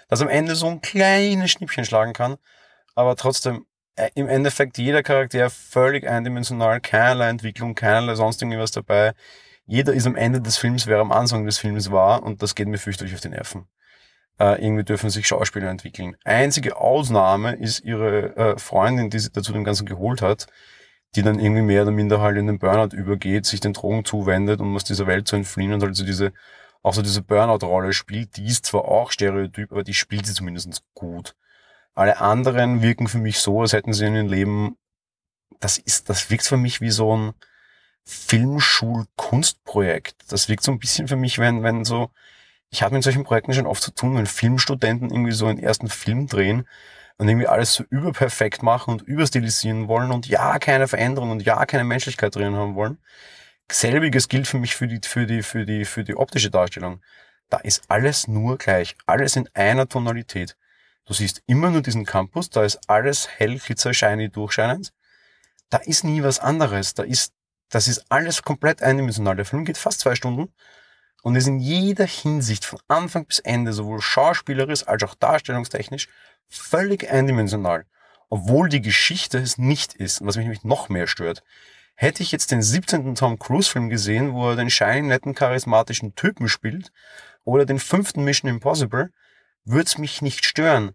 das 0.09 0.21
am 0.21 0.29
Ende 0.29 0.55
so 0.55 0.67
ein 0.67 0.81
kleines 0.81 1.51
Schnippchen 1.51 1.85
schlagen 1.85 2.13
kann. 2.13 2.37
Aber 2.95 3.15
trotzdem, 3.15 3.65
äh, 3.95 4.09
im 4.15 4.27
Endeffekt 4.27 4.77
jeder 4.77 5.03
Charakter 5.03 5.49
völlig 5.49 6.07
eindimensional, 6.07 6.81
keinerlei 6.81 7.29
Entwicklung, 7.29 7.75
keinerlei 7.75 8.15
sonst 8.15 8.41
irgendwas 8.41 8.71
dabei. 8.71 9.13
Jeder 9.65 9.93
ist 9.93 10.07
am 10.07 10.15
Ende 10.15 10.41
des 10.41 10.57
Films, 10.57 10.87
wer 10.87 10.99
am 10.99 11.11
Anfang 11.11 11.45
des 11.45 11.59
Films 11.59 11.91
war, 11.91 12.23
und 12.23 12.41
das 12.41 12.55
geht 12.55 12.67
mir 12.67 12.77
fürchterlich 12.77 13.13
auf 13.13 13.19
die 13.19 13.29
Nerven. 13.29 13.67
Äh, 14.39 14.63
irgendwie 14.63 14.83
dürfen 14.83 15.09
sich 15.09 15.27
Schauspieler 15.27 15.69
entwickeln. 15.69 16.15
Einzige 16.23 16.77
Ausnahme 16.77 17.55
ist 17.55 17.81
ihre 17.81 18.35
äh, 18.35 18.57
Freundin, 18.57 19.09
die 19.09 19.19
sie 19.19 19.31
dazu 19.31 19.51
dem 19.51 19.63
Ganzen 19.63 19.85
geholt 19.85 20.21
hat, 20.21 20.47
die 21.17 21.23
dann 21.23 21.39
irgendwie 21.39 21.63
mehr 21.63 21.81
oder 21.81 21.91
minder 21.91 22.21
halt 22.21 22.37
in 22.37 22.45
den 22.45 22.59
Burnout 22.59 22.95
übergeht, 22.95 23.47
sich 23.47 23.59
den 23.59 23.73
Drogen 23.73 24.05
zuwendet, 24.05 24.61
um 24.61 24.75
aus 24.75 24.83
dieser 24.83 25.07
Welt 25.07 25.27
zu 25.27 25.35
entfliehen 25.35 25.73
und 25.73 25.81
halt 25.81 25.95
so 25.95 26.05
diese, 26.05 26.31
auch 26.83 26.93
so 26.93 27.01
diese 27.01 27.23
Burnout-Rolle 27.23 27.91
spielt. 27.91 28.37
Die 28.37 28.45
ist 28.45 28.67
zwar 28.67 28.85
auch 28.85 29.09
Stereotyp, 29.11 29.71
aber 29.71 29.81
die 29.83 29.95
spielt 29.95 30.27
sie 30.27 30.35
zumindest 30.35 30.83
gut. 30.93 31.35
Alle 31.95 32.21
anderen 32.21 32.83
wirken 32.83 33.07
für 33.07 33.17
mich 33.17 33.39
so, 33.39 33.61
als 33.61 33.73
hätten 33.73 33.93
sie 33.93 34.05
in 34.05 34.15
ihrem 34.15 34.27
Leben, 34.27 34.77
das 35.59 35.79
ist, 35.79 36.07
das 36.09 36.29
wirkt 36.29 36.45
für 36.45 36.57
mich 36.57 36.81
wie 36.81 36.91
so 36.91 37.17
ein 37.17 37.33
Filmschul-Kunstprojekt. 38.05 40.31
Das 40.31 40.49
wirkt 40.49 40.61
so 40.63 40.71
ein 40.71 40.77
bisschen 40.77 41.07
für 41.07 41.15
mich, 41.15 41.39
wenn, 41.39 41.63
wenn 41.63 41.83
so, 41.83 42.11
ich 42.69 42.83
habe 42.83 42.93
mit 42.93 43.03
solchen 43.03 43.23
Projekten 43.23 43.53
schon 43.53 43.65
oft 43.65 43.81
zu 43.81 43.89
tun, 43.89 44.15
wenn 44.15 44.27
Filmstudenten 44.27 45.09
irgendwie 45.09 45.31
so 45.31 45.47
einen 45.47 45.57
ersten 45.57 45.89
Film 45.89 46.27
drehen 46.27 46.67
und 47.17 47.27
irgendwie 47.27 47.47
alles 47.47 47.73
so 47.73 47.83
überperfekt 47.89 48.63
machen 48.63 48.91
und 48.91 49.01
überstilisieren 49.01 49.87
wollen 49.87 50.11
und 50.11 50.27
ja, 50.27 50.59
keine 50.59 50.87
Veränderung 50.87 51.31
und 51.31 51.41
ja, 51.41 51.65
keine 51.65 51.83
Menschlichkeit 51.83 52.35
drin 52.35 52.55
haben 52.55 52.75
wollen. 52.75 52.99
Selbiges 53.71 54.29
gilt 54.29 54.47
für 54.47 54.59
mich 54.59 54.75
für 54.75 54.87
die, 54.87 54.99
für 55.03 55.25
die, 55.25 55.43
für 55.43 55.65
die, 55.65 55.85
für 55.85 56.03
die 56.03 56.15
optische 56.15 56.51
Darstellung. 56.51 57.01
Da 57.49 57.57
ist 57.57 57.83
alles 57.89 58.27
nur 58.27 58.57
gleich. 58.57 58.95
Alles 59.05 59.35
in 59.35 59.49
einer 59.53 59.87
Tonalität. 59.87 60.55
Du 61.05 61.13
siehst 61.13 61.41
immer 61.47 61.69
nur 61.69 61.81
diesen 61.81 62.05
Campus, 62.05 62.49
da 62.49 62.63
ist 62.63 62.89
alles 62.89 63.29
hell, 63.37 63.57
glitzer, 63.59 63.93
shiny, 63.93 64.29
durchscheinend. 64.29 64.93
Da 65.69 65.77
ist 65.77 66.03
nie 66.03 66.21
was 66.23 66.39
anderes. 66.39 66.93
Da 66.93 67.03
ist, 67.03 67.33
das 67.69 67.87
ist 67.87 68.05
alles 68.09 68.43
komplett 68.43 68.81
eindimensional. 68.81 69.35
Der 69.35 69.45
Film 69.45 69.65
geht 69.65 69.77
fast 69.77 70.01
zwei 70.01 70.15
Stunden 70.15 70.53
und 71.23 71.35
ist 71.35 71.47
in 71.47 71.59
jeder 71.59 72.05
Hinsicht 72.05 72.65
von 72.65 72.79
Anfang 72.87 73.25
bis 73.25 73.39
Ende, 73.39 73.73
sowohl 73.73 74.01
schauspielerisch 74.01 74.87
als 74.87 75.03
auch 75.03 75.15
darstellungstechnisch, 75.15 76.09
völlig 76.49 77.09
eindimensional. 77.09 77.85
Obwohl 78.29 78.69
die 78.69 78.81
Geschichte 78.81 79.37
es 79.37 79.57
nicht 79.57 79.93
ist, 79.93 80.25
was 80.25 80.35
mich 80.35 80.45
nämlich 80.45 80.63
noch 80.63 80.89
mehr 80.89 81.07
stört. 81.07 81.43
Hätte 81.95 82.21
ich 82.21 82.31
jetzt 82.31 82.51
den 82.51 82.61
17. 82.61 83.15
Tom 83.15 83.39
Cruise 83.39 83.71
Film 83.71 83.89
gesehen, 83.89 84.33
wo 84.33 84.49
er 84.49 84.55
den 84.55 84.69
shiny, 84.69 85.01
netten, 85.01 85.33
charismatischen 85.33 86.13
Typen 86.15 86.47
spielt, 86.47 86.91
oder 87.43 87.65
den 87.65 87.79
fünften 87.79 88.23
Mission 88.23 88.51
Impossible, 88.51 89.11
würde 89.63 89.85
es 89.85 89.97
mich 89.97 90.21
nicht 90.21 90.45
stören. 90.45 90.91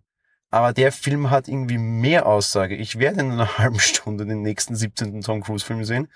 Aber 0.50 0.74
der 0.74 0.92
Film 0.92 1.30
hat 1.30 1.48
irgendwie 1.48 1.78
mehr 1.78 2.26
Aussage. 2.26 2.76
Ich 2.76 2.98
werde 2.98 3.20
in 3.20 3.32
einer 3.32 3.58
halben 3.58 3.80
Stunde 3.80 4.26
den 4.26 4.42
nächsten 4.42 4.76
17. 4.76 5.22
Tom 5.22 5.42
Cruise 5.42 5.64
Film 5.64 5.84
sehen. 5.84 6.08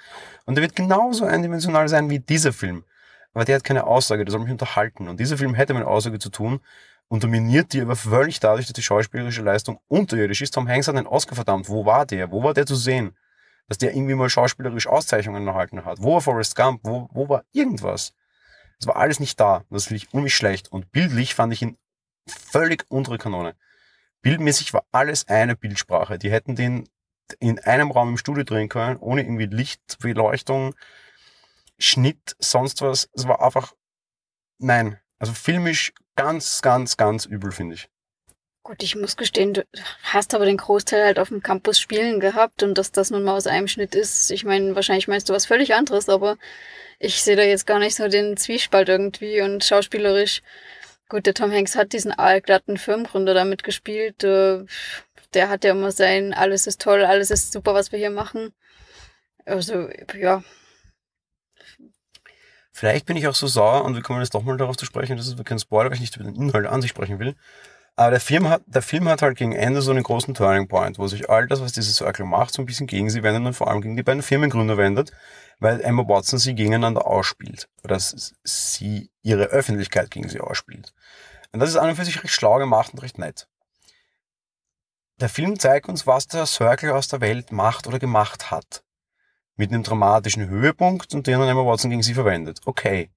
Und 0.44 0.56
der 0.56 0.62
wird 0.62 0.76
genauso 0.76 1.24
eindimensional 1.24 1.88
sein 1.88 2.10
wie 2.10 2.18
dieser 2.18 2.52
Film. 2.52 2.84
Aber 3.32 3.46
der 3.46 3.56
hat 3.56 3.64
keine 3.64 3.86
Aussage, 3.86 4.24
der 4.24 4.32
soll 4.32 4.42
mich 4.42 4.50
unterhalten. 4.50 5.08
Und 5.08 5.20
dieser 5.20 5.38
Film 5.38 5.54
hätte 5.54 5.74
mit 5.74 5.84
Aussage 5.84 6.18
zu 6.18 6.28
tun 6.28 6.60
unterminiert 7.08 7.72
die 7.72 7.80
aber 7.80 7.96
völlig 7.96 8.40
dadurch, 8.40 8.66
dass 8.66 8.74
die 8.74 8.82
schauspielerische 8.82 9.42
Leistung 9.42 9.78
unterirdisch 9.88 10.42
ist. 10.42 10.54
Tom 10.54 10.68
Hanks 10.68 10.88
hat 10.88 10.96
einen 10.96 11.06
Oscar 11.06 11.34
verdammt. 11.34 11.68
Wo 11.68 11.86
war 11.86 12.06
der? 12.06 12.30
Wo 12.30 12.42
war 12.42 12.54
der 12.54 12.66
zu 12.66 12.74
sehen? 12.76 13.16
dass 13.68 13.78
der 13.78 13.94
irgendwie 13.94 14.14
mal 14.14 14.30
schauspielerisch 14.30 14.86
Auszeichnungen 14.86 15.46
erhalten 15.46 15.84
hat. 15.84 16.00
Wo 16.00 16.14
war 16.14 16.20
Forrest 16.20 16.54
Gump? 16.54 16.80
Wo, 16.84 17.08
wo 17.12 17.28
war 17.28 17.44
irgendwas? 17.52 18.14
Das 18.78 18.86
war 18.86 18.96
alles 18.96 19.20
nicht 19.20 19.40
da. 19.40 19.64
Das 19.70 19.86
finde 19.86 19.96
ich 19.98 20.12
unheimlich 20.12 20.34
schlecht. 20.34 20.70
Und 20.70 20.92
bildlich 20.92 21.34
fand 21.34 21.52
ich 21.52 21.62
ihn 21.62 21.78
völlig 22.26 22.84
untere 22.88 23.18
Kanone. 23.18 23.56
Bildmäßig 24.22 24.72
war 24.72 24.84
alles 24.92 25.28
eine 25.28 25.56
Bildsprache. 25.56 26.18
Die 26.18 26.30
hätten 26.30 26.54
den 26.54 26.88
in 27.40 27.58
einem 27.58 27.90
Raum 27.90 28.10
im 28.10 28.18
Studio 28.18 28.44
drehen 28.44 28.68
können, 28.68 28.98
ohne 28.98 29.22
irgendwie 29.22 29.46
Licht, 29.46 29.98
Beleuchtung, 29.98 30.74
Schnitt, 31.78 32.36
sonst 32.38 32.82
was. 32.82 33.08
Es 33.12 33.26
war 33.26 33.42
einfach, 33.42 33.72
nein. 34.58 34.98
Also 35.18 35.32
filmisch 35.32 35.92
ganz, 36.14 36.62
ganz, 36.62 36.96
ganz 36.96 37.24
übel, 37.24 37.52
finde 37.52 37.74
ich. 37.74 37.88
Gut, 38.62 38.82
ich 38.82 38.96
muss 38.96 39.16
gestehen, 39.16 39.54
du 39.54 39.64
hast 40.02 40.34
aber 40.34 40.44
den 40.44 40.56
Großteil 40.56 41.04
halt 41.04 41.18
auf 41.20 41.28
dem 41.28 41.40
Campus 41.40 41.78
spielen 41.78 42.18
gehabt 42.18 42.64
und 42.64 42.76
dass 42.76 42.90
das 42.90 43.10
nun 43.10 43.22
mal 43.22 43.36
aus 43.36 43.46
einem 43.46 43.68
Schnitt 43.68 43.94
ist. 43.94 44.30
Ich 44.32 44.44
meine, 44.44 44.74
wahrscheinlich 44.74 45.06
meinst 45.06 45.28
du 45.28 45.34
was 45.34 45.46
völlig 45.46 45.74
anderes, 45.74 46.08
aber 46.08 46.36
ich 46.98 47.22
sehe 47.22 47.36
da 47.36 47.42
jetzt 47.42 47.66
gar 47.66 47.78
nicht 47.78 47.94
so 47.94 48.08
den 48.08 48.36
Zwiespalt 48.36 48.88
irgendwie 48.88 49.40
und 49.40 49.62
schauspielerisch. 49.62 50.42
Gut, 51.08 51.26
der 51.26 51.34
Tom 51.34 51.52
Hanks 51.52 51.76
hat 51.76 51.92
diesen 51.92 52.18
aalglatten 52.18 52.76
Firmengründer 52.76 53.34
damit 53.34 53.62
gespielt. 53.62 54.24
Äh, 54.24 54.64
der 55.32 55.48
hat 55.48 55.62
ja 55.62 55.70
immer 55.70 55.92
sein, 55.92 56.34
alles 56.34 56.66
ist 56.66 56.80
toll, 56.80 57.04
alles 57.04 57.30
ist 57.30 57.52
super, 57.52 57.74
was 57.74 57.92
wir 57.92 58.00
hier 58.00 58.10
machen. 58.10 58.52
Also, 59.44 59.88
ja. 60.18 60.42
Vielleicht 62.78 63.06
bin 63.06 63.16
ich 63.16 63.26
auch 63.26 63.34
so 63.34 63.46
sauer 63.46 63.86
und 63.86 63.94
wir 63.94 64.02
kommen 64.02 64.20
jetzt 64.20 64.34
doch 64.34 64.42
mal 64.42 64.58
darauf 64.58 64.76
zu 64.76 64.84
sprechen, 64.84 65.16
das 65.16 65.28
ist 65.28 65.42
kein 65.46 65.58
Spoiler, 65.58 65.88
weil 65.88 65.94
ich 65.94 66.00
nicht 66.02 66.14
über 66.16 66.26
den 66.26 66.34
Inhalt 66.34 66.66
an 66.66 66.82
sich 66.82 66.90
sprechen 66.90 67.18
will. 67.18 67.34
Aber 67.94 68.10
der 68.10 68.20
Film 68.20 68.50
hat, 68.50 68.64
der 68.66 68.82
Film 68.82 69.08
hat 69.08 69.22
halt 69.22 69.38
gegen 69.38 69.52
Ende 69.52 69.80
so 69.80 69.92
einen 69.92 70.02
großen 70.02 70.34
Turning 70.34 70.68
Point, 70.68 70.98
wo 70.98 71.06
sich 71.06 71.30
all 71.30 71.46
das, 71.46 71.62
was 71.62 71.72
dieses 71.72 71.96
Circle 71.96 72.26
macht, 72.26 72.52
so 72.52 72.60
ein 72.60 72.66
bisschen 72.66 72.86
gegen 72.86 73.08
sie 73.08 73.22
wendet 73.22 73.46
und 73.46 73.54
vor 73.54 73.68
allem 73.68 73.80
gegen 73.80 73.96
die 73.96 74.02
beiden 74.02 74.20
Firmengründer 74.20 74.76
wendet, 74.76 75.10
weil 75.58 75.80
Emma 75.80 76.06
Watson 76.06 76.38
sie 76.38 76.54
gegeneinander 76.54 77.06
ausspielt. 77.06 77.66
Oder 77.82 77.98
sie 77.98 79.10
ihre 79.22 79.44
Öffentlichkeit 79.44 80.10
gegen 80.10 80.28
sie 80.28 80.40
ausspielt. 80.40 80.92
Und 81.52 81.60
das 81.60 81.70
ist 81.70 81.76
an 81.76 81.88
und 81.88 81.96
für 81.96 82.04
sich 82.04 82.22
recht 82.22 82.34
schlau 82.34 82.58
gemacht 82.58 82.92
und 82.92 83.02
recht 83.02 83.16
nett. 83.16 83.48
Der 85.18 85.30
Film 85.30 85.58
zeigt 85.58 85.88
uns, 85.88 86.06
was 86.06 86.26
der 86.26 86.44
Circle 86.44 86.90
aus 86.90 87.08
der 87.08 87.22
Welt 87.22 87.52
macht 87.52 87.86
oder 87.86 87.98
gemacht 87.98 88.50
hat. 88.50 88.82
Mit 89.56 89.72
einem 89.72 89.82
dramatischen 89.82 90.48
Höhepunkt 90.48 91.14
und 91.14 91.26
den 91.26 91.40
Emma 91.40 91.64
Watson 91.64 91.90
gegen 91.90 92.02
sie 92.02 92.14
verwendet. 92.14 92.60
Okay. 92.64 93.10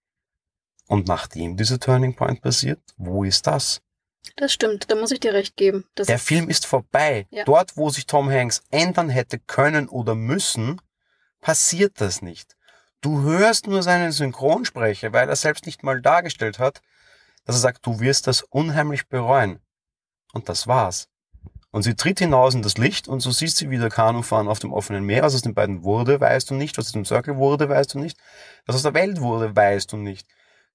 Und 0.87 1.07
nachdem 1.07 1.57
dieser 1.57 1.79
Turning 1.79 2.15
Point 2.15 2.41
passiert, 2.41 2.79
wo 2.97 3.23
ist 3.23 3.45
das? 3.45 3.81
Das 4.35 4.51
stimmt, 4.53 4.89
da 4.89 4.95
muss 4.95 5.11
ich 5.11 5.19
dir 5.19 5.33
recht 5.33 5.55
geben. 5.55 5.85
Das 5.95 6.07
der 6.07 6.15
ist 6.15 6.27
Film 6.27 6.49
ist 6.49 6.65
vorbei. 6.65 7.27
Ja. 7.29 7.43
Dort, 7.43 7.77
wo 7.77 7.89
sich 7.89 8.05
Tom 8.05 8.29
Hanks 8.29 8.61
ändern 8.71 9.09
hätte 9.09 9.39
können 9.39 9.87
oder 9.87 10.15
müssen, 10.15 10.81
passiert 11.41 12.01
das 12.01 12.21
nicht. 12.21 12.55
Du 13.01 13.21
hörst 13.21 13.67
nur 13.67 13.81
seinen 13.81 14.11
Synchronsprecher, 14.11 15.13
weil 15.13 15.29
er 15.29 15.35
selbst 15.35 15.65
nicht 15.65 15.83
mal 15.83 16.01
dargestellt 16.01 16.59
hat, 16.59 16.81
dass 17.45 17.55
er 17.55 17.59
sagt, 17.59 17.85
du 17.85 17.99
wirst 17.99 18.27
das 18.27 18.41
unheimlich 18.41 19.07
bereuen. 19.07 19.59
Und 20.33 20.49
das 20.49 20.67
war's. 20.67 21.07
Und 21.71 21.83
sie 21.83 21.95
tritt 21.95 22.19
hinaus 22.19 22.55
in 22.55 22.63
das 22.63 22.77
Licht 22.77 23.07
und 23.07 23.19
so 23.19 23.31
siehst 23.31 23.57
sie 23.57 23.69
wieder 23.69 23.89
Kanu 23.89 24.23
fahren 24.23 24.47
auf 24.47 24.59
dem 24.59 24.73
offenen 24.73 25.03
Meer. 25.03 25.21
Was 25.21 25.35
aus 25.35 25.43
den 25.43 25.53
beiden 25.53 25.83
wurde, 25.83 26.19
weißt 26.19 26.49
du 26.49 26.55
nicht. 26.55 26.77
Was 26.77 26.87
aus 26.87 26.93
dem 26.93 27.05
Circle 27.05 27.37
wurde, 27.37 27.69
weißt 27.69 27.93
du 27.93 27.99
nicht. 27.99 28.17
Was 28.65 28.75
aus 28.75 28.83
der 28.83 28.95
Welt 28.95 29.21
wurde, 29.21 29.55
weißt 29.55 29.91
du 29.91 29.97
nicht. 29.97 30.27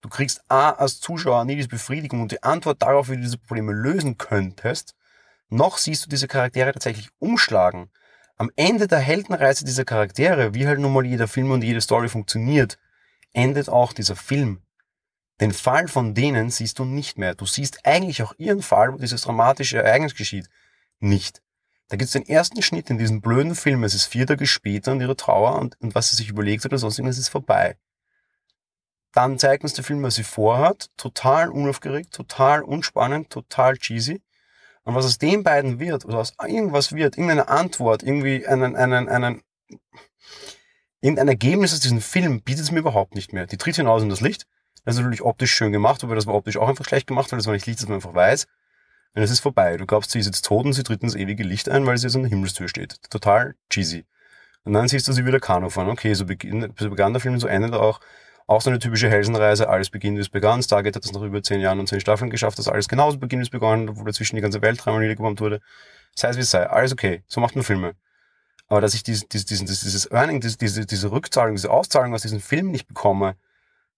Du 0.03 0.09
kriegst 0.09 0.43
A 0.49 0.71
als 0.71 1.01
Zuschauer 1.01 1.45
nie 1.47 1.57
diese 1.57 1.69
Befriedigung 1.69 2.21
und 2.21 2.31
die 2.31 2.43
Antwort 2.43 2.83
darauf, 2.83 3.09
wie 3.09 3.17
du 3.17 3.23
diese 3.23 3.39
Probleme 3.39 3.73
lösen 3.73 4.19
könntest. 4.19 4.95
Noch 5.49 5.79
siehst 5.79 6.05
du 6.05 6.09
diese 6.09 6.29
Charaktere 6.29 6.73
tatsächlich 6.73 7.09
umschlagen. 7.19 7.91
Am 8.37 8.51
Ende 8.55 8.87
der 8.87 8.99
Heldenreise 8.99 9.65
dieser 9.65 9.85
Charaktere, 9.85 10.55
wie 10.55 10.67
halt 10.67 10.79
nun 10.79 10.93
mal 10.93 11.07
jeder 11.07 11.27
Film 11.27 11.51
und 11.51 11.65
jede 11.65 11.81
Story 11.81 12.09
funktioniert, 12.09 12.79
endet 13.33 13.69
auch 13.69 13.93
dieser 13.93 14.17
Film. 14.17 14.63
Den 15.41 15.53
Fall 15.53 15.89
von 15.89 16.15
denen 16.15 16.51
siehst 16.51 16.79
du 16.79 16.85
nicht 16.85 17.19
mehr. 17.19 17.35
Du 17.35 17.47
siehst 17.47 17.85
eigentlich 17.85 18.23
auch 18.23 18.35
ihren 18.39 18.63
Fall, 18.63 18.93
wo 18.93 18.99
dieses 18.99 19.23
dramatische 19.23 19.83
Ereignis 19.83 20.15
geschieht, 20.15 20.49
nicht. 21.05 21.43
Da 21.89 21.97
gibt 21.97 22.07
es 22.07 22.13
den 22.13 22.27
ersten 22.27 22.63
Schnitt 22.63 22.91
in 22.91 22.99
diesem 22.99 23.21
blöden 23.21 23.55
Film, 23.55 23.85
es 23.85 23.95
ist 23.95 24.07
vier 24.07 24.27
Tage 24.27 24.47
später 24.47 24.93
und 24.93 25.01
ihre 25.01 25.17
Trauer 25.17 25.61
und, 25.61 25.81
und 25.81 25.95
was 25.95 26.11
sie 26.11 26.17
sich 26.17 26.29
überlegt 26.29 26.65
hat 26.65 26.73
oder 26.73 26.79
sonst 26.79 26.99
irgendwas 26.99 27.19
ist 27.19 27.29
vorbei. 27.29 27.77
Dann 29.13 29.39
zeigt 29.39 29.63
uns 29.63 29.75
der 29.75 29.85
Film, 29.85 30.03
was 30.03 30.17
sie 30.17 30.25
vorhat. 30.25 30.91
Total 30.97 31.49
unaufgeregt, 31.49 32.13
total 32.13 32.63
unspannend, 32.63 33.31
total 33.31 33.77
cheesy. 33.77 34.21
Und 34.83 34.97
was 34.97 35.07
aus 35.07 35.19
den 35.19 35.45
beiden 35.45 35.79
wird, 35.79 36.05
oder 36.05 36.19
aus 36.19 36.35
irgendwas 36.43 36.93
wird, 36.93 37.17
irgendeine 37.17 37.49
Antwort, 37.49 38.03
irgendwie 38.03 38.45
einen, 38.47 38.75
einen, 38.75 39.09
einen, 39.09 39.43
irgendein 41.01 41.29
Ergebnis 41.29 41.73
aus 41.73 41.81
diesem 41.81 42.01
Film 42.01 42.43
bietet 42.43 42.65
es 42.65 42.71
mir 42.73 42.81
überhaupt 42.81 43.15
nicht 43.15 43.33
mehr. 43.33 43.47
Die 43.47 43.57
tritt 43.57 43.77
hinaus 43.77 44.03
in 44.03 44.09
das 44.09 44.21
Licht. 44.21 44.47
Das 44.85 44.97
ist 44.97 45.01
natürlich 45.01 45.23
optisch 45.23 45.55
schön 45.55 45.71
gemacht, 45.71 46.03
aber 46.03 46.17
das 46.17 46.27
war 46.27 46.35
optisch 46.35 46.57
auch 46.57 46.69
einfach 46.69 46.85
schlecht 46.85 47.07
gemacht, 47.07 47.31
weil 47.31 47.39
das 47.39 47.47
war 47.47 47.55
nicht 47.55 47.67
Licht, 47.67 47.81
das 47.81 47.89
man 47.89 47.97
einfach 47.97 48.15
weiß. 48.15 48.47
Und 49.15 49.23
es 49.23 49.31
ist 49.31 49.41
vorbei. 49.41 49.77
Du 49.77 49.87
glaubst, 49.87 50.11
sie 50.11 50.19
ist 50.19 50.27
jetzt 50.27 50.45
tot 50.45 50.67
und 50.67 50.73
sie 50.73 50.83
tritt 50.83 51.03
ins 51.03 51.15
ewige 51.15 51.45
Licht 51.45 51.69
ein, 51.69 51.87
weil 51.87 51.97
sie 51.97 52.07
jetzt 52.07 52.17
an 52.17 52.23
der 52.23 52.31
Himmelstür 52.31 52.69
steht. 52.69 52.97
Total 53.11 53.55
cheesy. 53.71 54.05
Und 54.65 54.73
dann 54.73 54.89
siehst 54.89 55.07
du 55.07 55.13
sie 55.13 55.25
wieder 55.25 55.41
Kanu 55.41 55.71
fahren. 55.71 55.89
Okay, 55.89 56.15
so, 56.15 56.27
beginn, 56.27 56.73
so 56.79 56.91
begann 56.91 57.13
der 57.13 57.21
Film, 57.21 57.39
so 57.39 57.47
endet 57.47 57.73
er 57.73 57.81
auch. 57.81 58.01
Auch 58.47 58.61
so 58.61 58.69
eine 58.69 58.79
typische 58.79 59.09
Helsenreise, 59.09 59.71
alles 59.71 59.89
beginnt, 59.89 60.19
wie 60.19 60.21
es 60.21 60.29
begann. 60.29 60.63
Stargate 60.63 60.97
hat 60.97 61.05
es 61.05 61.13
nach 61.13 61.23
über 61.23 61.43
zehn 61.43 61.61
Jahren 61.61 61.81
und 61.81 61.89
zehn 61.89 62.01
Staffeln 62.01 62.29
geschafft, 62.29 62.59
dass 62.59 62.69
alles 62.69 62.89
genauso 62.89 63.17
beginnt, 63.17 63.41
wie 63.41 63.45
es 63.45 63.51
begann, 63.51 63.89
obwohl 63.89 64.05
dazwischen 64.05 64.37
die 64.37 64.43
ganze 64.43 64.61
Welt 64.61 64.85
dreimal 64.85 65.01
niedergebombt 65.01 65.41
wurde. 65.41 65.63
Sei 66.15 66.29
es 66.29 66.37
wie 66.37 66.43
es 66.43 66.51
sei, 66.51 66.67
alles 66.69 66.93
okay. 66.93 67.23
So 67.27 67.41
macht 67.41 67.57
man 67.57 67.65
Filme. 67.65 67.95
Aber 68.69 68.83
dass 68.83 68.93
ich 68.93 69.03
dieses, 69.03 69.27
dieses, 69.29 69.47
dieses, 69.47 69.81
dieses 69.81 70.11
Earning, 70.11 70.41
diese, 70.41 70.59
diese, 70.59 70.85
diese 70.85 71.11
Rückzahlung, 71.11 71.55
diese 71.55 71.71
Auszahlung 71.71 72.13
aus 72.13 72.21
diesem 72.21 72.41
Film 72.41 72.71
nicht 72.71 72.87
bekomme, 72.87 73.37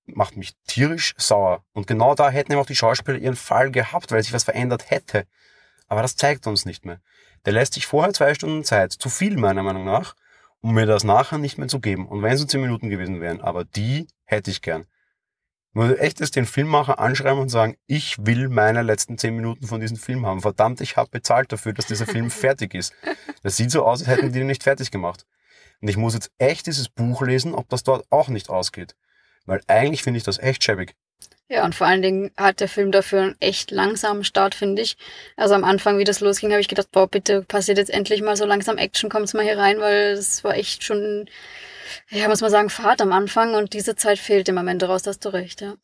macht 0.06 0.36
mich 0.36 0.54
tierisch 0.66 1.14
sauer. 1.16 1.64
Und 1.72 1.86
genau 1.86 2.14
da 2.14 2.30
hätten 2.30 2.52
eben 2.52 2.60
auch 2.60 2.66
die 2.66 2.76
Schauspieler 2.76 3.18
ihren 3.18 3.36
Fall 3.36 3.70
gehabt, 3.70 4.12
weil 4.12 4.22
sich 4.22 4.32
was 4.32 4.44
verändert 4.44 4.90
hätte. 4.90 5.26
Aber 5.88 6.02
das 6.02 6.16
zeigt 6.16 6.46
uns 6.46 6.64
nicht 6.64 6.84
mehr. 6.84 7.00
Der 7.44 7.52
lässt 7.52 7.74
sich 7.74 7.86
vorher 7.86 8.12
zwei 8.12 8.34
Stunden 8.34 8.64
Zeit, 8.64 8.92
zu 8.92 9.08
viel 9.08 9.36
meiner 9.36 9.62
Meinung 9.62 9.84
nach, 9.84 10.14
um 10.60 10.74
mir 10.74 10.86
das 10.86 11.04
nachher 11.04 11.38
nicht 11.38 11.58
mehr 11.58 11.68
zu 11.68 11.80
geben. 11.80 12.06
Und 12.06 12.22
wenn 12.22 12.32
es 12.32 12.40
so 12.40 12.46
zehn 12.46 12.60
Minuten 12.60 12.90
gewesen 12.90 13.20
wären, 13.20 13.40
aber 13.40 13.64
die 13.64 14.08
hätte 14.24 14.50
ich 14.50 14.62
gern. 14.62 14.86
Ich 15.70 15.80
würde 15.82 16.00
echt 16.00 16.20
das 16.20 16.30
den 16.30 16.46
Filmmacher 16.46 16.98
anschreiben 16.98 17.38
und 17.38 17.50
sagen, 17.50 17.76
ich 17.86 18.16
will 18.24 18.48
meine 18.48 18.82
letzten 18.82 19.18
zehn 19.18 19.36
Minuten 19.36 19.66
von 19.66 19.80
diesem 19.80 19.98
Film 19.98 20.24
haben. 20.24 20.40
Verdammt, 20.40 20.80
ich 20.80 20.96
habe 20.96 21.10
bezahlt 21.10 21.52
dafür, 21.52 21.74
dass 21.74 21.86
dieser 21.86 22.06
Film 22.06 22.30
fertig 22.32 22.74
ist. 22.74 22.94
Das 23.42 23.56
sieht 23.56 23.70
so 23.70 23.84
aus, 23.84 24.00
als 24.00 24.08
hätten 24.08 24.32
die 24.32 24.40
ihn 24.40 24.46
nicht 24.46 24.62
fertig 24.62 24.90
gemacht. 24.90 25.26
Und 25.80 25.88
ich 25.88 25.98
muss 25.98 26.14
jetzt 26.14 26.32
echt 26.38 26.66
dieses 26.66 26.88
Buch 26.88 27.22
lesen, 27.22 27.54
ob 27.54 27.68
das 27.68 27.82
dort 27.82 28.06
auch 28.10 28.28
nicht 28.28 28.48
ausgeht. 28.48 28.96
Weil 29.46 29.60
eigentlich 29.66 30.02
finde 30.02 30.18
ich 30.18 30.24
das 30.24 30.38
echt 30.38 30.62
schäbig. 30.64 30.94
Ja, 31.48 31.64
und 31.64 31.76
vor 31.76 31.86
allen 31.86 32.02
Dingen 32.02 32.32
hat 32.36 32.58
der 32.58 32.68
Film 32.68 32.90
dafür 32.90 33.22
einen 33.22 33.36
echt 33.38 33.70
langsamen 33.70 34.24
Start, 34.24 34.56
finde 34.56 34.82
ich. 34.82 34.96
Also 35.36 35.54
am 35.54 35.62
Anfang, 35.62 35.96
wie 35.98 36.04
das 36.04 36.20
losging, 36.20 36.50
habe 36.50 36.60
ich 36.60 36.66
gedacht, 36.66 36.90
boah, 36.90 37.06
bitte 37.06 37.42
passiert 37.42 37.78
jetzt 37.78 37.90
endlich 37.90 38.20
mal 38.20 38.36
so 38.36 38.44
langsam 38.44 38.78
Action, 38.78 39.08
kommt's 39.08 39.32
mal 39.32 39.44
hier 39.44 39.56
rein, 39.56 39.78
weil 39.78 40.12
es 40.12 40.42
war 40.42 40.56
echt 40.56 40.82
schon, 40.82 41.30
ja, 42.10 42.28
muss 42.28 42.40
man 42.40 42.50
sagen, 42.50 42.68
Fahrt 42.68 43.00
am 43.00 43.12
Anfang 43.12 43.54
und 43.54 43.74
diese 43.74 43.94
Zeit 43.94 44.18
fehlt 44.18 44.48
im 44.48 44.56
Moment 44.56 44.82
raus, 44.82 45.06
hast 45.06 45.24
du 45.24 45.28
recht, 45.28 45.60
ja. 45.60 45.76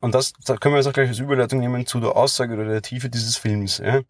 Und 0.00 0.14
das, 0.14 0.32
das 0.44 0.60
können 0.60 0.74
wir 0.74 0.78
jetzt 0.78 0.86
auch 0.86 0.92
gleich 0.94 1.08
als 1.08 1.18
Überleitung 1.18 1.60
nehmen 1.60 1.86
zu 1.86 2.00
der 2.00 2.16
Aussage 2.16 2.54
oder 2.54 2.66
der 2.66 2.82
Tiefe 2.82 3.10
dieses 3.10 3.36
Films. 3.36 3.78
Ja. 3.78 4.00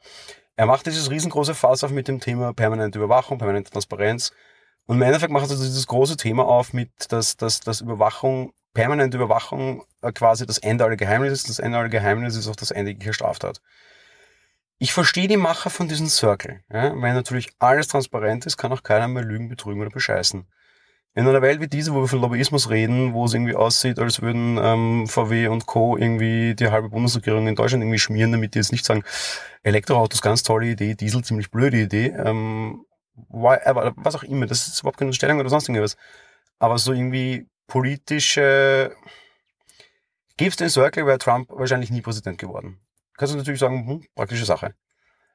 Er 0.57 0.67
macht 0.67 0.87
dieses 0.87 1.11
riesengroße 1.11 1.55
Fass 1.55 1.83
auf 1.83 1.91
mit 1.91 2.07
dem 2.07 2.21
Thema 2.21 2.53
permanente 2.53 2.99
Überwachung, 2.99 3.39
permanente 3.39 3.73
Transparenz. 3.73 4.33
Und 4.87 4.97
im 4.97 5.03
Endeffekt 5.03 5.33
macht 5.33 5.51
also 5.51 5.63
dieses 5.65 5.87
große 5.87 6.17
Thema 6.17 6.45
auf 6.45 6.73
mit, 6.73 6.91
dass, 7.09 7.37
dass, 7.37 7.61
dass 7.61 7.81
Überwachung 7.81 8.53
permanente 8.75 9.17
Überwachung 9.17 9.85
äh, 10.03 10.13
quasi 10.13 10.45
das 10.45 10.59
Ende 10.59 10.85
aller 10.85 10.97
Geheimnisse 10.97 11.35
ist. 11.35 11.49
Das 11.49 11.59
Ende 11.61 11.79
aller 11.79 11.89
Geheimnisse 11.89 12.41
ist 12.41 12.49
auch 12.49 12.57
das 12.57 12.73
Ende 12.73 12.91
jeglicher 12.91 13.15
Straftat. 13.15 13.63
Ich 14.79 14.93
verstehe 14.93 15.29
die 15.29 15.37
Macher 15.37 15.71
von 15.71 15.89
diesem 15.89 16.09
Circle. 16.09 16.61
Ja? 16.71 16.93
Wenn 17.01 17.15
natürlich 17.15 17.53
alles 17.61 17.89
transparent 17.89 18.45
ist, 18.45 18.59
kann 18.59 18.73
auch 18.73 18.83
keiner 18.83 19.09
mehr 19.09 19.23
lügen, 19.23 19.49
betrügen 19.49 19.81
oder 19.81 19.91
bescheißen. 19.91 20.47
In 21.17 21.29
einer 21.29 21.43
Welt 21.43 21.61
wie 21.61 21.69
diese, 21.69 21.95
wo 21.95 22.01
wir 22.01 22.09
von 22.09 22.21
Lobbyismus 22.21 22.71
reden, 22.71 23.13
wo 23.15 23.25
es 23.25 23.35
irgendwie 23.35 23.55
aussieht, 23.55 24.01
als 24.01 24.21
würden 24.21 24.59
ähm, 24.61 25.07
VW 25.07 25.47
und 25.47 25.65
Co. 25.65 25.97
irgendwie 25.97 26.57
die 26.57 26.69
halbe 26.71 26.89
Bundesregierung 26.89 27.47
in 27.47 27.55
Deutschland 27.55 27.85
irgendwie 27.85 28.01
schmieren, 28.01 28.33
damit 28.33 28.55
die 28.55 28.59
jetzt 28.59 28.73
nicht 28.73 28.85
sagen, 28.85 29.05
Elektroautos 29.63 30.23
ganz 30.23 30.43
tolle 30.43 30.67
Idee, 30.67 30.97
Diesel 30.97 31.23
ziemlich 31.23 31.53
blöde 31.53 31.77
Idee, 31.77 32.09
ähm, 32.09 32.85
was 33.15 34.15
auch 34.15 34.23
immer, 34.23 34.47
das 34.47 34.67
ist 34.67 34.81
überhaupt 34.81 34.99
keine 34.99 35.13
Stellung 35.13 35.41
oder 35.41 35.49
sonst 35.49 35.69
irgendwas. 35.69 35.97
Aber 36.59 36.79
so 36.79 36.93
irgendwie 36.93 37.47
politische. 37.67 38.95
Gibst 40.37 40.61
den 40.61 40.71
Circle, 40.71 41.07
wäre 41.07 41.19
Trump 41.19 41.49
wahrscheinlich 41.51 41.91
nie 41.91 42.01
Präsident 42.01 42.39
geworden. 42.39 42.81
Kannst 43.17 43.35
du 43.35 43.39
natürlich 43.39 43.61
sagen, 43.61 43.87
hm, 43.87 44.07
praktische 44.17 44.45
Sache. 44.45 44.75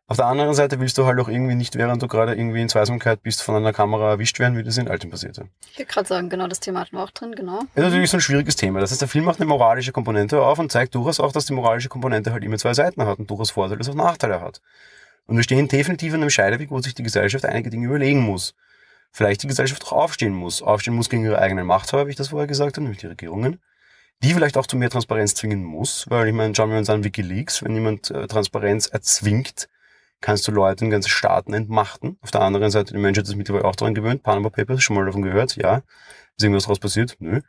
Auf 0.10 0.18
der 0.18 0.26
anderen 0.26 0.56
Seite 0.56 0.80
willst 0.80 0.98
du 0.98 1.06
halt 1.06 1.20
auch 1.20 1.30
irgendwie 1.30 1.54
nicht, 1.54 1.76
während 1.76 2.02
du 2.02 2.08
gerade 2.08 2.34
irgendwie 2.34 2.64
in 2.64 2.68
Zweisamkeit 2.68 3.22
bist, 3.22 3.44
von 3.44 3.56
einer 3.56 3.74
Kamera 3.74 4.10
erwischt 4.10 4.40
werden, 4.40 4.58
wie 4.58 4.64
das 4.64 4.76
in 4.78 4.88
Alten 4.88 5.12
passierte. 5.12 5.50
Ich 5.72 5.78
wollte 5.78 5.94
gerade 5.94 6.08
sagen, 6.08 6.30
genau 6.30 6.48
das 6.48 6.60
Thema 6.60 6.80
hatten 6.80 6.96
wir 6.96 7.04
auch 7.04 7.12
drin, 7.12 7.36
genau. 7.36 7.60
Ist 7.76 7.84
natürlich 7.84 8.10
so 8.10 8.18
ein 8.18 8.22
schwieriges 8.22 8.56
Thema. 8.56 8.80
Das 8.80 8.90
heißt, 8.90 9.02
der 9.02 9.08
Film 9.08 9.26
macht 9.26 9.40
eine 9.40 9.46
moralische 9.46 9.92
Komponente 9.92 10.42
auf 10.42 10.58
und 10.58 10.72
zeigt 10.72 10.96
durchaus 10.96 11.20
auch, 11.20 11.32
dass 11.32 11.46
die 11.46 11.54
moralische 11.54 11.90
Komponente 11.90 12.34
halt 12.34 12.44
immer 12.44 12.58
zwei 12.58 12.74
Seiten 12.74 13.06
hat 13.06 13.20
und 13.20 13.30
durchaus 13.30 13.52
Vorteile 13.52 13.78
als 13.78 13.90
auch 13.90 13.94
Nachteile 13.94 14.42
hat. 14.42 14.62
Und 15.30 15.36
wir 15.36 15.44
stehen 15.44 15.68
definitiv 15.68 16.16
an 16.16 16.22
einem 16.22 16.32
Scheideweg, 16.32 16.72
wo 16.72 16.82
sich 16.82 16.96
die 16.96 17.04
Gesellschaft 17.04 17.46
einige 17.46 17.70
Dinge 17.70 17.86
überlegen 17.86 18.22
muss. 18.22 18.56
vielleicht 19.12 19.44
die 19.44 19.48
Gesellschaft 19.48 19.84
auch 19.86 19.92
aufstehen 19.92 20.34
muss. 20.34 20.64
Aufstehen 20.64 20.96
muss 20.96 21.08
gegen 21.08 21.24
ihre 21.24 21.38
eigenen 21.38 21.68
Machthaber, 21.68 22.08
wie 22.08 22.12
ich 22.12 22.16
das 22.16 22.30
vorher 22.30 22.48
gesagt 22.48 22.78
habe, 22.78 22.84
nämlich 22.84 23.00
die 23.00 23.08
Regierungen. 23.08 23.60
Die 24.24 24.34
vielleicht 24.34 24.58
auch 24.58 24.66
zu 24.66 24.76
mehr 24.76 24.90
Transparenz 24.90 25.36
zwingen 25.36 25.64
muss, 25.64 26.10
weil 26.10 26.28
ich 26.28 26.34
meine, 26.34 26.56
schauen 26.56 26.72
wir 26.72 26.80
uns 26.80 26.90
an 26.90 27.04
Wikileaks, 27.04 27.64
wenn 27.64 27.76
jemand 27.76 28.10
äh, 28.10 28.28
Transparenz 28.28 28.88
erzwingt, 28.88 29.70
kannst 30.20 30.48
du 30.48 30.52
Leute 30.52 30.84
in 30.86 30.92
ganze 30.92 31.10
Staaten 31.10 31.54
entmachten. 31.54 32.18
Auf 32.22 32.32
der 32.32 32.42
anderen 32.42 32.72
Seite, 32.72 32.94
die 32.94 33.00
Menschheit 33.00 33.26
ist 33.26 33.36
mittlerweile 33.36 33.66
auch 33.66 33.76
daran 33.76 33.94
gewöhnt. 33.94 34.24
Panama 34.24 34.50
Papers, 34.50 34.82
schon 34.82 34.96
mal 34.96 35.06
davon 35.06 35.22
gehört? 35.22 35.56
Ja. 35.58 35.84
Ist 36.38 36.44
irgendwas 36.44 36.64
daraus 36.64 36.80
passiert? 36.80 37.18
Nö. 37.20 37.42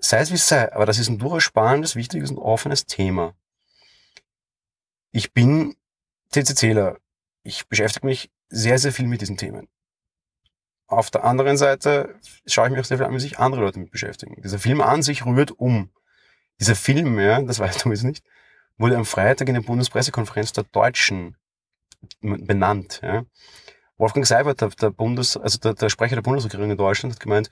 Sei 0.00 0.18
es 0.18 0.30
wie 0.30 0.34
es 0.34 0.48
sei, 0.48 0.72
aber 0.72 0.86
das 0.86 0.98
ist 0.98 1.08
ein 1.08 1.18
durchaus 1.18 1.44
spannendes, 1.44 1.94
wichtiges 1.94 2.30
und 2.30 2.38
offenes 2.38 2.86
Thema. 2.86 3.34
Ich 5.12 5.32
bin 5.32 5.76
CCCler. 6.32 6.98
Ich 7.42 7.68
beschäftige 7.68 8.06
mich 8.06 8.30
sehr, 8.48 8.78
sehr 8.78 8.92
viel 8.92 9.06
mit 9.06 9.20
diesen 9.20 9.36
Themen. 9.36 9.68
Auf 10.86 11.10
der 11.10 11.24
anderen 11.24 11.56
Seite 11.56 12.16
schaue 12.46 12.66
ich 12.66 12.72
mir 12.72 12.80
auch 12.80 12.84
sehr 12.84 12.98
viel 12.98 13.06
an, 13.06 13.14
wie 13.14 13.20
sich 13.20 13.38
andere 13.38 13.62
Leute 13.62 13.78
mit 13.78 13.90
beschäftigen. 13.90 14.40
Dieser 14.42 14.58
Film 14.58 14.80
an 14.80 15.02
sich 15.02 15.24
rührt 15.24 15.52
um. 15.52 15.90
Dieser 16.60 16.74
Film, 16.74 17.18
ja, 17.18 17.40
das 17.40 17.58
weißt 17.58 17.84
du 17.84 17.90
jetzt 17.90 18.04
nicht, 18.04 18.22
wurde 18.76 18.96
am 18.96 19.04
Freitag 19.04 19.48
in 19.48 19.54
der 19.54 19.62
Bundespressekonferenz 19.62 20.52
der 20.52 20.64
Deutschen 20.64 21.36
benannt. 22.20 23.00
Ja. 23.02 23.24
Wolfgang 23.96 24.26
Seibert, 24.26 24.60
der, 24.60 24.68
der 24.68 24.90
Bundes, 24.90 25.36
also 25.36 25.58
der, 25.58 25.74
der 25.74 25.88
Sprecher 25.88 26.16
der 26.16 26.22
Bundesregierung 26.22 26.70
in 26.70 26.76
Deutschland, 26.76 27.14
hat 27.14 27.20
gemeint, 27.20 27.50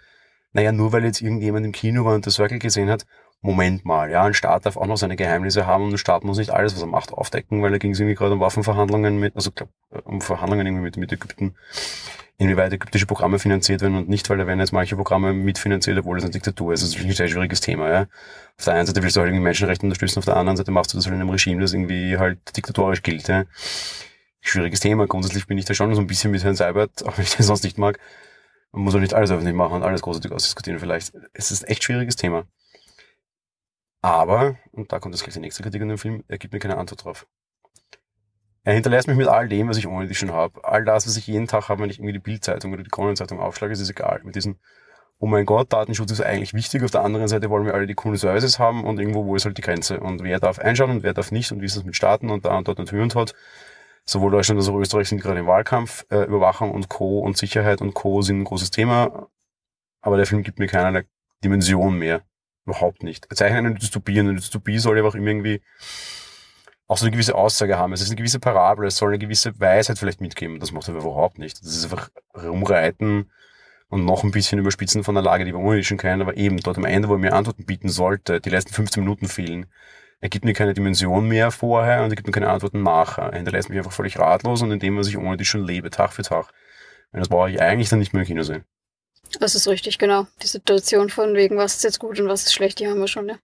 naja, 0.53 0.73
nur 0.73 0.93
weil 0.93 1.05
jetzt 1.05 1.23
irgendjemand 1.23 1.65
im 1.65 1.73
Kino 1.73 2.05
war 2.05 2.15
und 2.15 2.27
das 2.27 2.35
Circle 2.35 2.59
gesehen 2.59 2.91
hat, 2.91 3.07
Moment 3.43 3.87
mal, 3.87 4.11
ja, 4.11 4.25
ein 4.25 4.35
Staat 4.35 4.67
darf 4.67 4.77
auch 4.77 4.87
noch 4.87 4.99
seine 4.99 5.17
Geheimnisse 5.17 5.67
haben 5.67 5.85
und 5.85 5.95
ein 5.95 5.99
Staat 5.99 6.25
muss 6.25 6.37
nicht 6.37 6.51
alles, 6.51 6.75
was 6.75 6.83
er 6.83 6.87
macht, 6.87 7.13
aufdecken, 7.13 7.63
weil 7.63 7.71
da 7.71 7.79
ging 7.79 7.93
es 7.93 8.01
irgendwie 8.01 8.15
gerade 8.15 8.35
um 8.35 8.41
Waffenverhandlungen 8.41 9.19
mit, 9.19 9.35
also 9.35 9.51
glaub, 9.51 9.71
um 10.05 10.21
Verhandlungen 10.21 10.67
irgendwie 10.67 10.85
mit, 10.85 10.99
mit 10.99 11.11
Ägypten, 11.11 11.55
inwieweit 12.37 12.73
ägyptische 12.73 13.07
Programme 13.07 13.39
finanziert 13.39 13.81
werden 13.81 13.97
und 13.97 14.11
nicht, 14.11 14.29
weil 14.29 14.37
da 14.37 14.47
werden 14.47 14.61
jetzt 14.61 14.73
manche 14.73 14.95
Programme 14.95 15.33
mitfinanziert, 15.33 15.99
obwohl 15.99 16.19
es 16.19 16.25
eine 16.25 16.33
Diktatur 16.33 16.75
ist. 16.75 16.83
Das 16.83 16.91
ist 16.91 16.97
wirklich 16.97 17.13
ein 17.13 17.17
sehr 17.17 17.29
schwieriges 17.29 17.63
Thema, 17.63 17.91
ja. 17.91 18.01
Auf 18.59 18.65
der 18.67 18.75
einen 18.75 18.87
Seite 18.87 19.03
willst 19.03 19.17
du 19.17 19.21
halt 19.21 19.29
irgendwie 19.29 19.45
Menschenrechte 19.45 19.87
unterstützen, 19.87 20.19
auf 20.19 20.27
der 20.27 20.37
anderen 20.37 20.59
Seite 20.59 20.71
machst 20.71 20.93
du 20.93 20.99
das 20.99 21.07
halt 21.07 21.15
in 21.15 21.23
einem 21.23 21.31
Regime, 21.31 21.63
das 21.63 21.73
irgendwie 21.73 22.19
halt 22.19 22.39
diktatorisch 22.55 23.03
gilt, 23.03 23.27
ja. 23.29 23.45
Schwieriges 24.43 24.81
Thema. 24.81 25.07
Grundsätzlich 25.07 25.47
bin 25.47 25.57
ich 25.57 25.65
da 25.65 25.73
schon 25.73 25.95
so 25.95 26.01
ein 26.03 26.07
bisschen 26.07 26.31
mit 26.31 26.45
Herrn 26.45 26.57
Seibert, 26.57 27.07
auch 27.07 27.17
wenn 27.17 27.25
ich 27.25 27.37
den 27.37 27.45
sonst 27.45 27.65
nicht 27.65 27.79
mag. 27.79 27.99
Man 28.73 28.85
muss 28.85 28.95
auch 28.95 29.01
nicht 29.01 29.15
alles 29.15 29.31
öffentlich 29.31 29.55
machen 29.55 29.77
und 29.77 29.83
alles 29.83 30.03
großartig 30.03 30.31
ausdiskutieren 30.31 30.79
vielleicht. 30.79 31.13
Es 31.33 31.51
ist 31.51 31.65
ein 31.65 31.69
echt 31.71 31.85
schwieriges 31.85 32.17
Thema. 32.17 32.45
Aber, 34.03 34.57
und 34.73 34.93
da 34.93 34.99
kommt 34.99 35.15
jetzt 35.15 35.25
gleich 35.25 35.35
die 35.35 35.41
nächste 35.41 35.63
Kritik 35.63 35.83
an 35.83 35.89
dem 35.89 35.99
Film, 35.99 36.25
er 36.29 36.39
gibt 36.39 36.53
mir 36.53 36.61
keine 36.61 36.79
Antwort 36.79 37.05
drauf. 37.05 37.27
Er 38.63 38.75
hinterlässt 38.75 39.09
mich 39.09 39.17
mit 39.17 39.29
all 39.29 39.49
dem, 39.49 39.69
was 39.69 39.79
ich 39.79 39.87
ohne 39.87 40.07
dich 40.07 40.19
schon 40.19 40.33
habe. 40.33 40.65
All 40.65 40.85
das, 40.85 41.07
was 41.07 41.17
ich 41.17 41.27
jeden 41.27 41.47
Tag 41.47 41.69
habe, 41.69 41.83
wenn 41.83 41.91
ich 41.91 41.99
irgendwie 41.99 42.13
die 42.13 42.19
Bildzeitung 42.19 42.73
oder 42.73 42.83
die 42.83 42.91
Kronenzeitung 42.91 43.41
aufschlage, 43.41 43.73
ist 43.73 43.81
es 43.81 43.91
egal. 43.91 44.21
Mit 44.23 44.35
diesem, 44.37 44.59
oh 45.19 45.27
mein 45.27 45.47
Gott, 45.47 45.73
Datenschutz 45.73 46.11
ist 46.11 46.21
eigentlich 46.21 46.53
wichtig. 46.53 46.83
Auf 46.83 46.91
der 46.91 47.03
anderen 47.03 47.29
Seite 47.29 47.49
wollen 47.49 47.65
wir 47.65 47.75
alle 47.75 47.87
die 47.87 47.95
coolen 47.95 48.19
Services 48.19 48.59
haben 48.59 48.85
und 48.85 48.99
irgendwo, 48.99 49.25
wo 49.25 49.35
ist 49.35 49.47
halt 49.47 49.57
die 49.57 49.63
Grenze? 49.63 50.01
Und 50.01 50.23
wer 50.23 50.41
darf 50.41 50.59
einschauen 50.59 50.91
und 50.91 51.03
wer 51.03 51.15
darf 51.15 51.33
nicht 51.33 51.53
und 51.53 51.63
wie 51.63 51.67
ist 51.67 51.77
das 51.77 51.85
mit 51.85 51.97
Staaten 51.97 52.29
und 52.29 52.45
da 52.45 52.57
und 52.59 52.69
dort 52.69 52.81
und 52.81 52.93
Hü 52.93 53.03
und 53.03 53.15
Hot. 53.15 53.35
Sowohl 54.05 54.31
Deutschland 54.31 54.61
als 54.61 54.69
auch 54.69 54.77
Österreich 54.77 55.09
sind 55.09 55.23
gerade 55.23 55.41
im 55.41 55.47
Wahlkampf. 55.47 56.05
Äh, 56.11 56.25
Überwachung 56.25 56.71
und 56.71 56.89
Co. 56.89 57.21
und 57.21 57.39
Sicherheit 57.39 57.81
und 57.81 57.95
Co. 57.95 58.21
sind 58.21 58.41
ein 58.41 58.45
großes 58.45 58.71
Thema. 58.71 59.29
Aber 60.03 60.17
der 60.17 60.27
Film 60.27 60.43
gibt 60.43 60.59
mir 60.59 60.67
keinerlei 60.67 61.07
Dimension 61.43 61.99
mehr. 61.99 62.23
Überhaupt 62.67 63.03
nicht. 63.03 63.27
Zeichnet 63.35 63.59
eine 63.59 63.75
Dystopie 63.75 64.21
und 64.21 64.29
eine 64.29 64.39
Dystopie 64.39 64.79
soll 64.79 64.99
ja 64.99 65.05
auch 65.05 65.15
irgendwie 65.15 65.63
auch 66.87 66.99
so 66.99 67.07
eine 67.07 67.13
gewisse 67.13 67.37
Aussage 67.37 67.79
haben. 67.79 67.93
Es 67.93 68.01
ist 68.01 68.09
eine 68.09 68.17
gewisse 68.17 68.41
Parabel, 68.41 68.87
es 68.87 68.97
soll 68.97 69.11
eine 69.11 69.19
gewisse 69.19 69.59
Weisheit 69.61 69.99
vielleicht 69.99 70.21
mitgeben. 70.21 70.59
Das 70.59 70.73
macht 70.73 70.89
er 70.89 70.95
überhaupt 70.95 71.39
nicht. 71.39 71.61
Das 71.61 71.77
ist 71.77 71.85
einfach 71.85 72.11
rumreiten 72.35 73.31
und 73.89 74.05
noch 74.05 74.25
ein 74.25 74.31
bisschen 74.31 74.59
überspitzen 74.59 75.05
von 75.05 75.15
der 75.15 75.23
Lage, 75.23 75.45
die 75.45 75.53
wir 75.53 75.61
ohnehin 75.61 75.85
schon 75.85 75.99
kennen, 75.99 76.23
aber 76.23 76.37
eben 76.37 76.59
dort 76.59 76.79
am 76.79 76.85
Ende, 76.85 77.09
wo 77.09 77.15
er 77.15 77.19
mir 77.19 77.33
Antworten 77.33 77.65
bieten 77.65 77.89
sollte, 77.89 78.41
die 78.41 78.51
letzten 78.51 78.73
15 78.73 79.03
Minuten 79.03 79.29
fehlen. 79.29 79.67
Er 80.21 80.29
gibt 80.29 80.45
mir 80.45 80.53
keine 80.53 80.75
Dimension 80.75 81.29
mehr 81.29 81.51
vorher 81.51 82.03
und 82.03 82.11
er 82.11 82.17
gibt 82.17 82.27
mir 82.27 82.33
keine 82.33 82.51
Antworten 82.51 82.83
nachher. 82.83 83.31
Er 83.31 83.37
hinterlässt 83.37 83.69
mich 83.69 83.79
einfach 83.79 83.93
völlig 83.93 84.19
ratlos 84.19 84.63
und 84.63 84.71
in 84.71 84.79
dem, 84.79 84.97
was 84.97 85.09
ich 85.09 85.17
ohne 85.17 85.37
die 85.37 85.45
schon 85.45 85.65
lebe, 85.65 85.91
Tag 85.91 86.13
für 86.13 86.23
Tag. 86.23 86.53
Und 87.13 87.21
das 87.21 87.29
brauche 87.29 87.51
ich 87.51 87.61
eigentlich 87.61 87.89
dann 87.89 87.99
nicht 87.99 88.13
mehr 88.13 88.23
im 88.23 88.27
Kino 88.27 88.43
sehen. 88.43 88.65
Das 89.39 89.55
ist 89.55 89.69
richtig, 89.69 89.99
genau. 89.99 90.27
Die 90.43 90.47
Situation 90.47 91.09
von 91.09 91.35
wegen, 91.35 91.57
was 91.57 91.77
ist 91.77 91.85
jetzt 91.85 91.99
gut 92.01 92.19
und 92.21 92.29
was 92.29 92.43
ist 92.45 92.53
schlecht, 92.55 92.81
die 92.81 92.89
haben 92.89 93.01
wir 93.01 93.09
schon, 93.09 93.29
ja. 93.29 93.37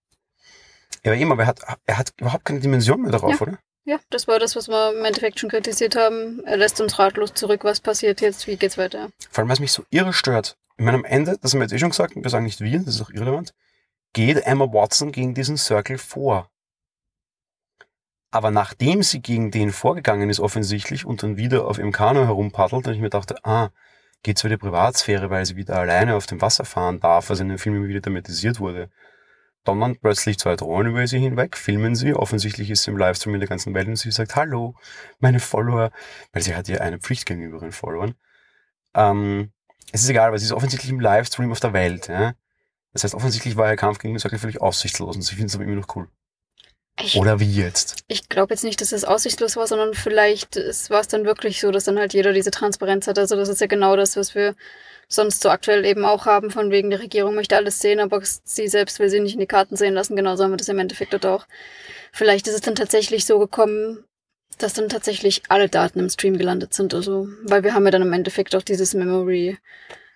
Ja, 1.05 1.13
aber 1.13 1.21
eben, 1.21 1.33
aber 1.33 1.43
er 1.43 1.49
hat, 1.49 1.61
er 1.87 1.99
hat 1.99 2.13
überhaupt 2.19 2.45
keine 2.45 2.61
Dimension 2.61 3.03
mehr 3.03 3.13
darauf, 3.13 3.33
Ja. 3.33 3.41
oder? 3.41 3.59
Ja, 3.85 4.01
das 4.11 4.27
war 4.27 4.41
das, 4.41 4.57
was 4.57 4.67
wir 4.67 4.99
im 4.99 5.05
Endeffekt 5.05 5.39
schon 5.39 5.49
kritisiert 5.49 5.95
haben. 5.95 6.43
Er 6.45 6.57
lässt 6.57 6.81
uns 6.81 6.99
ratlos 6.99 7.35
zurück. 7.35 7.63
Was 7.63 7.79
passiert 7.79 8.21
jetzt? 8.21 8.49
Wie 8.49 8.57
geht's 8.57 8.77
weiter? 8.77 9.11
Vor 9.31 9.43
allem, 9.43 9.49
was 9.49 9.61
mich 9.61 9.71
so 9.71 9.85
irre 9.91 10.13
stört. 10.13 10.57
Ich 10.77 10.85
meine, 10.85 10.99
am 10.99 11.05
Ende, 11.05 11.39
das 11.41 11.53
haben 11.53 11.61
wir 11.61 11.67
jetzt 11.67 11.73
eh 11.73 11.79
schon 11.79 11.91
gesagt, 11.91 12.17
wir 12.17 12.29
sagen 12.29 12.45
nicht 12.47 12.61
wir, 12.61 12.81
das 12.81 12.97
ist 12.97 13.01
auch 13.03 13.11
irrelevant, 13.11 13.55
geht 14.13 14.39
Emma 14.39 14.65
Watson 14.73 15.13
gegen 15.13 15.35
diesen 15.35 15.57
Circle 15.57 15.99
vor. 15.99 16.51
Aber 18.33 18.51
nachdem 18.51 19.05
sie 19.05 19.21
gegen 19.21 19.53
den 19.53 19.71
vorgegangen 19.71 20.29
ist, 20.31 20.41
offensichtlich, 20.41 21.07
und 21.07 21.23
dann 21.23 21.37
wieder 21.37 21.67
auf 21.67 21.79
ihrem 21.79 21.93
Kanu 21.93 22.25
herumpaddelt, 22.25 22.89
und 22.89 22.93
ich 22.95 23.01
mir 23.01 23.09
dachte, 23.11 23.37
ah, 23.45 23.71
geht's 24.27 24.43
wieder 24.43 24.59
Privatsphäre, 24.59 25.31
weil 25.31 25.47
sie 25.47 25.55
wieder 25.55 25.79
alleine 25.79 26.17
auf 26.17 26.27
dem 26.27 26.41
Wasser 26.41 26.65
fahren 26.65 26.99
darf, 26.99 27.31
was 27.31 27.39
in 27.39 27.49
dem 27.49 27.59
Film 27.59 27.77
immer 27.77 27.87
wieder 27.87 28.03
thematisiert 28.03 28.59
wurde. 28.59 28.91
Donnern 29.63 29.97
plötzlich 29.97 30.37
zwei 30.39 30.57
Drohnen 30.57 30.93
über 30.93 31.07
sie 31.07 31.21
hinweg, 31.21 31.57
filmen 31.57 31.95
sie, 31.95 32.13
offensichtlich 32.13 32.71
ist 32.71 32.83
sie 32.83 32.91
im 32.91 32.97
Livestream 32.97 33.35
in 33.35 33.41
der 33.41 33.49
ganzen 33.49 33.73
Welt 33.73 33.87
und 33.87 33.97
sie 33.97 34.11
sagt, 34.11 34.35
hallo, 34.35 34.75
meine 35.21 35.39
Follower, 35.39 35.93
weil 36.33 36.43
sie 36.43 36.57
hat 36.57 36.67
ja 36.67 36.81
eine 36.81 36.99
Pflicht 36.99 37.27
gegenüber 37.27 37.59
ihren 37.59 37.71
Followern. 37.71 38.17
Ähm, 38.95 39.53
es 39.93 40.03
ist 40.03 40.11
egal, 40.11 40.33
weil 40.33 40.41
sie 40.41 40.47
ist 40.47 40.53
offensichtlich 40.53 40.91
im 40.91 41.01
Livestream 41.01 41.53
auf 41.53 41.61
der 41.61 41.73
Welt. 41.73 42.09
Ja? 42.09 42.35
Das 42.93 43.05
heißt, 43.05 43.15
offensichtlich 43.15 43.57
war 43.57 43.71
ihr 43.71 43.77
Kampf 43.77 44.01
gegen 44.01 44.15
den 44.15 44.19
Circle 44.19 44.41
völlig 44.41 44.61
aussichtslos 44.61 45.15
und 45.15 45.23
sie 45.23 45.37
findet 45.37 45.51
es 45.51 45.55
aber 45.55 45.65
immer 45.65 45.77
noch 45.77 45.95
cool. 45.95 46.09
Ich, 47.03 47.17
Oder 47.17 47.41
wie 47.41 47.51
jetzt? 47.51 48.05
ich 48.09 48.29
glaube 48.31 48.55
jetzt 48.55 48.65
nicht, 48.65 48.81
dass 48.81 48.93
es 48.93 49.05
aussichtslos 49.05 49.57
war, 49.57 49.67
sondern 49.67 49.93
vielleicht 49.93 50.57
war 50.89 51.01
es 51.01 51.09
dann 51.09 51.27
wirklich 51.27 51.61
so, 51.61 51.71
dass 51.71 51.85
dann 51.85 51.99
halt 51.99 52.15
jeder 52.15 52.33
diese 52.33 52.51
Transparenz 52.51 53.07
hat. 53.07 53.19
Also 53.19 53.37
das 53.37 53.51
ist 53.51 53.61
ja 53.61 53.67
genau 53.67 53.97
das, 53.97 54.17
was 54.17 54.35
wir 54.35 54.55
sonst 55.09 55.43
so 55.43 55.51
aktuell 55.51 55.85
eben 55.85 56.05
auch 56.05 56.25
haben, 56.27 56.51
von 56.51 56.71
wegen 56.71 56.91
die 56.91 56.97
Regierung 56.97 57.35
möchte 57.35 57.57
alles 57.57 57.81
sehen, 57.81 58.01
aber 58.01 58.23
sie 58.23 58.67
selbst 58.69 58.99
will 58.99 59.11
sie 59.11 59.21
nicht 59.21 59.35
in 59.35 59.41
die 59.41 59.47
Karten 59.47 59.77
sehen 59.77 59.95
lassen. 59.95 60.17
Genauso 60.17 60.45
haben 60.45 60.53
wir 60.53 60.57
das 60.57 60.69
im 60.69 60.79
Endeffekt 60.79 61.13
dort 61.13 61.27
auch. 61.27 61.47
Vielleicht 62.13 62.49
ist 62.49 62.55
es 62.55 62.61
dann 62.63 62.75
tatsächlich 62.75 63.27
so 63.27 63.39
gekommen, 63.39 64.05
dass 64.59 64.73
dann 64.73 64.89
tatsächlich 64.89 65.43
alle 65.49 65.69
Daten 65.69 65.99
im 65.99 66.09
Stream 66.09 66.39
gelandet 66.39 66.73
sind. 66.73 66.95
Also, 66.95 67.29
weil 67.45 67.63
wir 67.63 67.75
haben 67.75 67.85
ja 67.85 67.91
dann 67.91 68.03
im 68.03 68.13
Endeffekt 68.13 68.57
auch 68.57 68.63
dieses 68.63 68.95
Memory, 68.95 69.59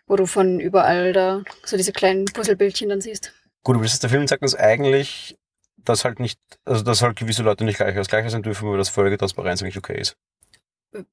wo 0.07 0.17
du 0.17 0.27
von 0.27 0.61
überall 0.61 1.13
da 1.13 1.43
so 1.65 1.77
diese 1.77 1.93
kleinen 1.93 2.25
Puzzlebildchen 2.25 2.89
dann 2.89 3.03
siehst. 3.03 3.33
Gut, 3.63 3.77
aber 3.77 3.85
das 3.85 3.93
ist, 3.93 4.03
der 4.03 4.11
Film 4.11 4.27
sagt 4.27 4.43
uns 4.43 4.55
eigentlich, 4.55 5.37
dass 5.85 6.05
halt 6.05 6.21
nicht, 6.21 6.39
also 6.65 6.83
dass 6.83 7.03
halt 7.03 7.17
gewisse 7.17 7.43
Leute 7.43 7.65
nicht 7.65 7.77
gleich 7.77 7.97
als 7.97 8.09
gleicher 8.09 8.31
sein 8.31 8.43
dürfen, 8.43 8.67
aber 8.69 8.77
dass 8.77 8.89
völlige 8.89 9.19
Transparenz 9.19 9.63
eigentlich 9.63 9.79
okay 9.79 9.99
ist. 10.01 10.17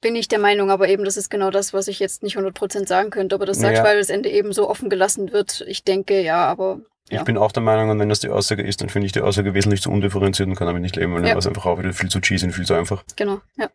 Bin 0.01 0.15
ich 0.15 0.27
der 0.27 0.39
Meinung, 0.39 0.71
aber 0.71 0.87
eben, 0.89 1.05
das 1.05 1.17
ist 1.17 1.29
genau 1.29 1.51
das, 1.51 1.71
was 1.73 1.87
ich 1.87 1.99
jetzt 1.99 2.23
nicht 2.23 2.35
100% 2.37 2.87
sagen 2.87 3.11
könnte. 3.11 3.35
Aber 3.35 3.45
das 3.45 3.59
sagt, 3.59 3.73
Naja. 3.73 3.83
weil 3.83 3.99
das 3.99 4.09
Ende 4.09 4.29
eben 4.29 4.51
so 4.51 4.67
offen 4.69 4.89
gelassen 4.89 5.31
wird. 5.31 5.63
Ich 5.67 5.83
denke, 5.83 6.19
ja, 6.21 6.45
aber 6.47 6.79
Ja. 7.09 7.19
Ich 7.19 7.25
bin 7.25 7.37
auch 7.37 7.51
der 7.51 7.61
Meinung, 7.63 7.89
und 7.91 7.99
wenn 7.99 8.09
das 8.09 8.19
die 8.19 8.29
Aussage 8.29 8.63
ist, 8.63 8.81
dann 8.81 8.89
finde 8.89 9.05
ich 9.05 9.11
die 9.11 9.21
Aussage 9.21 9.53
wesentlich 9.53 9.81
zu 9.83 9.91
undifferenziert 9.91 10.49
und 10.49 10.55
kann 10.55 10.65
damit 10.67 10.81
nicht 10.81 10.95
leben, 10.95 11.13
weil 11.13 11.19
Ja. 11.21 11.27
dann 11.27 11.35
war 11.35 11.39
es 11.39 11.47
einfach 11.47 11.65
auch 11.67 11.77
wieder 11.79 11.93
viel 11.93 12.09
zu 12.09 12.19
cheesy 12.19 12.45
und 12.47 12.53
viel 12.53 12.65
zu 12.65 12.73
einfach. 12.73 13.03
genau, 13.15 13.39
ja. 13.57 13.69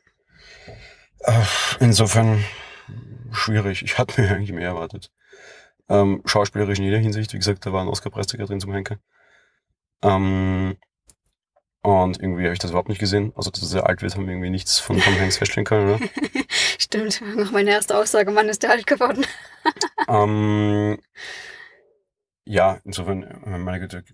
Insofern 1.80 2.44
schwierig. 3.30 3.82
Ich 3.82 3.98
hatte 3.98 4.20
mir 4.20 4.30
eigentlich 4.34 4.52
mehr 4.52 4.66
erwartet. 4.68 5.10
Ähm, 5.88 6.22
schauspielerisch 6.24 6.78
in 6.78 6.84
jeder 6.84 6.98
Hinsicht, 6.98 7.32
wie 7.32 7.38
gesagt, 7.38 7.64
da 7.66 7.72
war 7.72 7.82
ein 7.82 7.88
Oscar-Preisträger 7.88 8.46
drin 8.46 8.60
zum 8.60 8.72
Henker. 8.72 8.96
Ähm, 10.02 10.76
und 11.82 12.20
irgendwie 12.20 12.44
habe 12.44 12.52
ich 12.52 12.60
das 12.60 12.70
überhaupt 12.70 12.88
nicht 12.88 13.00
gesehen. 13.00 13.32
Also, 13.34 13.50
dass 13.50 13.62
er 13.62 13.68
sehr 13.68 13.86
alt 13.86 14.02
wird, 14.02 14.14
haben 14.14 14.26
wir 14.26 14.32
irgendwie 14.32 14.50
nichts 14.50 14.78
von 14.78 15.00
Tom 15.00 15.18
Hanks 15.18 15.38
feststellen 15.38 15.64
können, 15.64 15.94
oder? 15.94 16.08
Stimmt. 16.78 17.20
Noch 17.36 17.50
meine 17.50 17.70
erste 17.70 17.96
Aussage, 17.96 18.30
Mann, 18.30 18.48
ist 18.48 18.62
der 18.62 18.70
alt 18.70 18.86
geworden. 18.86 19.26
ähm, 20.08 20.98
ja, 22.44 22.80
insofern, 22.84 23.24
äh, 23.24 23.58
meine 23.58 23.80
Güte. 23.80 24.04